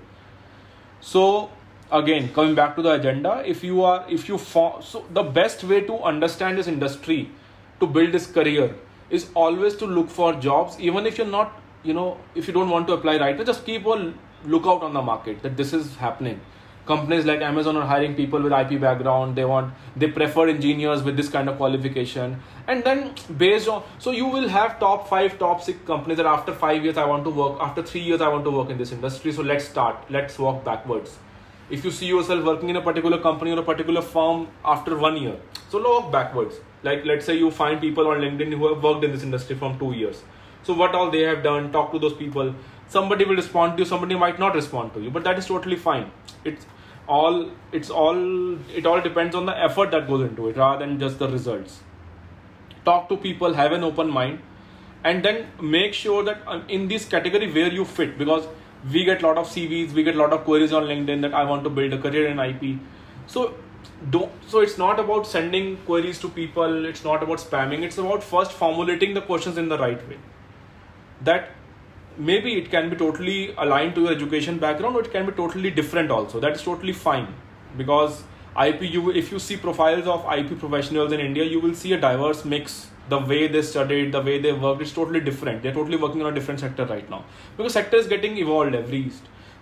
So 1.00 1.50
again 1.92 2.32
coming 2.34 2.54
back 2.54 2.76
to 2.76 2.82
the 2.82 2.92
agenda 2.92 3.42
if 3.46 3.64
you 3.64 3.82
are 3.82 4.06
if 4.10 4.28
you 4.28 4.38
form 4.38 4.82
so 4.82 5.06
the 5.12 5.24
best 5.24 5.64
way 5.64 5.82
to 5.82 6.00
understand 6.00 6.58
this 6.58 6.68
industry 6.68 7.30
to 7.80 7.88
build 7.88 8.12
this 8.12 8.28
career 8.28 8.76
is 9.10 9.30
always 9.34 9.76
to 9.76 9.86
look 9.86 10.10
for 10.10 10.34
jobs. 10.34 10.80
Even 10.80 11.06
if 11.06 11.18
you're 11.18 11.28
not 11.28 11.62
you 11.84 11.94
know 11.94 12.18
if 12.36 12.48
you 12.48 12.54
don't 12.54 12.70
want 12.70 12.88
to 12.88 12.94
apply 12.94 13.18
right 13.18 13.38
now 13.38 13.44
just 13.44 13.66
keep 13.66 13.86
a 13.86 14.14
lookout 14.46 14.82
on 14.84 14.94
the 14.94 15.02
market 15.02 15.42
that 15.44 15.56
this 15.58 15.74
is 15.74 15.96
happening. 15.96 16.40
Companies 16.86 17.26
like 17.26 17.42
amazon 17.42 17.76
are 17.76 17.86
hiring 17.86 18.16
people 18.16 18.42
with 18.42 18.54
ip 18.54 18.82
background. 18.82 19.36
They 19.36 19.46
want 19.46 19.74
they 19.96 20.08
prefer 20.08 20.48
engineers 20.50 21.04
with 21.04 21.16
this 21.16 21.30
kind 21.30 21.50
of 21.50 21.58
qualification. 21.58 22.42
And 22.68 22.84
then 22.84 23.14
based 23.38 23.68
on 23.68 23.84
so 24.00 24.12
you 24.12 24.26
will 24.26 24.50
have 24.50 24.80
top 24.80 25.08
5 25.08 25.40
top 25.40 25.62
6 25.62 25.86
companies 25.86 26.18
that 26.18 26.26
after 26.26 26.54
5 26.54 26.84
years 26.84 26.98
i 26.98 27.06
want 27.06 27.24
to 27.26 27.30
work 27.30 27.60
after 27.62 27.84
3 27.84 28.02
years 28.02 28.22
i 28.22 28.28
want 28.28 28.44
to 28.46 28.52
work 28.52 28.70
in 28.70 28.78
this 28.78 28.92
industry. 28.92 29.32
So 29.32 29.42
let's 29.42 29.66
start. 29.66 29.98
Let's 30.10 30.40
walk 30.40 30.64
backwards 30.66 31.18
if 31.70 31.84
you 31.84 31.92
see 31.92 32.06
yourself 32.06 32.44
working 32.44 32.70
in 32.70 32.76
a 32.76 32.82
particular 32.82 33.20
company 33.20 33.52
or 33.52 33.60
a 33.60 33.64
particular 33.64 34.02
firm 34.02 34.48
after 34.64 34.98
one 34.98 35.18
year 35.18 35.38
so 35.70 35.84
walk 35.84 36.12
backwards. 36.12 36.56
Like 36.84 37.06
let's 37.06 37.26
say 37.26 37.36
you 37.38 37.52
find 37.52 37.82
people 37.82 38.08
on 38.08 38.20
linkedin 38.20 38.54
who 38.58 38.74
have 38.74 38.84
worked 38.84 39.04
in 39.04 39.12
this 39.12 39.24
industry 39.24 39.56
from 39.56 39.78
2 39.80 39.94
years. 39.94 40.24
So 40.64 40.74
what 40.74 40.96
all 40.96 41.12
they 41.12 41.22
have 41.22 41.44
done 41.44 41.72
talk 41.72 41.92
to 41.92 42.00
those 42.00 42.14
people. 42.14 42.54
Somebody 42.88 43.26
will 43.26 43.36
respond 43.36 43.78
to 43.78 43.84
you 43.84 43.86
somebody 43.86 44.16
might 44.16 44.40
not 44.40 44.56
respond 44.56 44.94
to 44.94 45.02
you 45.02 45.12
but 45.12 45.24
that 45.26 45.38
is 45.38 45.46
totally 45.46 45.76
fine. 45.76 46.12
It's 46.46 46.66
all 47.08 47.50
it's 47.72 47.90
all 47.90 48.22
it 48.82 48.86
all 48.86 49.02
depends 49.02 49.36
on 49.36 49.46
the 49.46 49.58
effort 49.70 49.92
that 49.92 50.08
goes 50.08 50.30
into 50.30 50.48
it 50.50 50.58
rather 50.58 50.86
than 50.86 51.00
just 51.00 51.20
the 51.20 51.30
results. 51.30 51.82
Talk 52.86 53.10
to 53.10 53.18
people 53.18 53.54
have 53.54 53.74
an 53.74 53.84
open 53.84 54.10
mind 54.10 54.40
and 55.04 55.24
then 55.24 55.48
make 55.62 55.94
sure 55.94 56.24
that 56.24 56.42
um, 56.48 56.64
in 56.70 56.88
this 56.88 57.06
category 57.06 57.52
where 57.52 57.72
you 57.72 57.84
fit 57.84 58.18
because 58.18 58.48
we 58.92 59.04
get 59.04 59.24
a 59.24 59.28
lot 59.28 59.38
of 59.38 59.48
cvs 59.48 59.94
we 59.94 60.04
get 60.04 60.16
a 60.16 60.18
lot 60.18 60.34
of 60.34 60.44
queries 60.44 60.74
on 60.74 60.84
linkedin 60.84 61.22
that 61.22 61.34
i 61.34 61.44
want 61.44 61.64
to 61.64 61.70
build 61.70 61.94
a 61.94 61.98
career 61.98 62.28
in 62.28 62.40
ip 62.40 62.80
so 63.26 63.54
don't 64.12 64.32
so 64.48 64.60
it's 64.60 64.78
not 64.78 65.00
about 65.00 65.26
sending 65.26 65.76
queries 65.86 66.20
to 66.20 66.30
people 66.30 66.86
it's 66.86 67.04
not 67.04 67.24
about 67.24 67.40
spamming 67.40 67.84
it's 67.84 67.98
about 67.98 68.24
first 68.24 68.52
formulating 68.52 69.14
the 69.14 69.22
questions 69.22 69.58
in 69.58 69.70
the 69.70 69.78
right 69.78 70.08
way. 70.08 70.18
That 71.22 71.50
maybe 72.18 72.58
it 72.58 72.70
can 72.70 72.90
be 72.90 72.96
totally 72.96 73.54
aligned 73.58 73.96
to 73.96 74.02
your 74.02 74.12
education 74.12 74.58
background 74.60 74.96
or 74.96 75.02
it 75.02 75.12
can 75.12 75.26
be 75.26 75.32
totally 75.32 75.72
different 75.72 76.12
also. 76.12 76.40
That 76.40 76.54
is 76.54 76.62
totally 76.62 76.94
fine. 76.94 77.34
Because 77.76 78.24
IP, 78.62 78.82
you 78.82 79.12
if 79.12 79.32
you 79.32 79.40
see 79.40 79.58
profiles 79.58 80.08
of 80.08 80.26
IP 80.32 80.60
professionals 80.60 81.12
in 81.12 81.20
India, 81.20 81.44
you 81.44 81.60
will 81.60 81.74
see 81.74 81.94
a 81.94 82.00
diverse 82.00 82.46
mix. 82.46 82.88
The 83.10 83.20
way 83.20 83.48
they 83.48 83.62
studied, 83.62 84.12
the 84.12 84.22
way 84.22 84.40
they 84.42 84.52
worked, 84.52 84.82
is 84.82 84.92
totally 84.92 85.22
different. 85.22 85.64
They're 85.64 85.74
totally 85.74 85.98
working 85.98 86.22
on 86.22 86.32
a 86.32 86.36
different 86.36 86.60
sector 86.60 86.86
right 86.86 87.10
now 87.10 87.24
because 87.56 87.74
sector 87.74 87.98
is 87.98 88.08
getting 88.08 88.38
evolved 88.38 88.76
every 88.76 89.12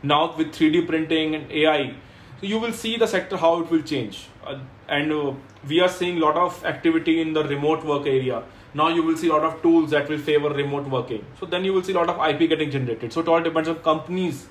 now 0.01 0.35
with 0.35 0.47
3D 0.47 0.87
printing 0.87 1.35
and 1.35 1.51
AI. 1.51 1.93
So 2.41 2.47
you 2.47 2.59
will 2.59 2.73
see 2.73 2.97
the 2.97 3.07
sector 3.07 3.37
how 3.37 3.61
it 3.61 3.69
will 3.71 3.81
change, 3.81 4.27
uh, 4.45 4.59
and 4.89 5.11
uh, 5.11 5.33
we 5.67 5.79
are 5.79 5.87
seeing 5.87 6.17
a 6.17 6.19
lot 6.19 6.35
of 6.35 6.65
activity 6.65 7.21
in 7.21 7.33
the 7.33 7.43
remote 7.43 7.85
work 7.85 8.07
area. 8.07 8.43
Now 8.73 8.89
you 8.89 9.03
will 9.03 9.15
see 9.15 9.29
a 9.29 9.33
lot 9.33 9.43
of 9.43 9.61
tools 9.61 9.91
that 9.91 10.09
will 10.09 10.17
favor 10.17 10.49
remote 10.49 10.89
working. 10.89 11.23
So 11.39 11.45
then 11.45 11.63
you 11.63 11.71
will 11.71 11.83
see 11.83 11.93
a 11.93 11.95
lot 11.95 12.09
of 12.09 12.19
IP 12.29 12.49
getting 12.49 12.71
generated. 12.71 13.13
So 13.13 13.21
it 13.21 13.29
all 13.29 13.41
depends 13.41 13.69
on 13.69 13.75
companies, 13.75 14.47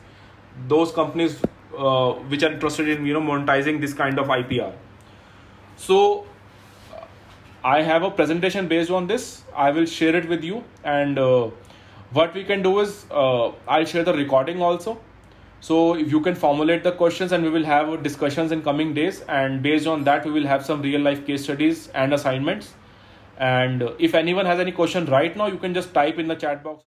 those 0.67 0.93
companies 0.93 1.43
uh, 1.77 2.13
which 2.33 2.43
are 2.43 2.53
interested 2.53 2.89
in 2.89 3.05
you 3.05 3.13
know 3.13 3.21
monetizing 3.21 3.81
this 3.81 3.93
kind 3.93 4.19
of 4.19 4.29
IPR. 4.29 4.73
So 5.77 6.27
I 7.65 7.81
have 7.81 8.03
a 8.03 8.11
presentation 8.11 8.69
based 8.69 8.91
on 8.91 9.07
this. 9.07 9.43
I 9.57 9.71
will 9.71 9.87
share 9.87 10.15
it 10.15 10.29
with 10.29 10.45
you, 10.45 10.63
and 10.85 11.19
uh, 11.19 11.49
what 12.13 12.35
we 12.35 12.45
can 12.45 12.63
do 12.63 12.81
is 12.81 13.07
uh, 13.11 13.53
I'll 13.67 13.87
share 13.87 14.05
the 14.05 14.13
recording 14.13 14.61
also. 14.61 15.01
So 15.61 15.95
if 15.95 16.11
you 16.11 16.21
can 16.21 16.35
formulate 16.35 16.85
the 16.85 16.93
questions, 16.93 17.33
and 17.33 17.43
we 17.43 17.49
will 17.49 17.65
have 17.65 18.03
discussions 18.03 18.53
in 18.53 18.63
coming 18.63 18.93
days, 18.93 19.23
and 19.29 19.63
based 19.63 19.87
on 19.87 20.05
that, 20.05 20.27
we 20.27 20.31
will 20.31 20.47
have 20.47 20.67
some 20.67 20.83
real 20.83 21.01
life 21.01 21.25
case 21.27 21.45
studies 21.45 21.89
and 21.95 22.13
assignments. 22.13 22.75
And 23.39 23.83
if 23.99 24.15
anyone 24.15 24.45
has 24.45 24.61
any 24.61 24.73
question 24.73 25.07
right 25.07 25.35
now, 25.35 25.47
you 25.47 25.57
can 25.57 25.73
just 25.73 25.95
type 25.95 26.19
in 26.19 26.29
the 26.29 26.35
chat 26.35 26.63
box. 26.63 26.85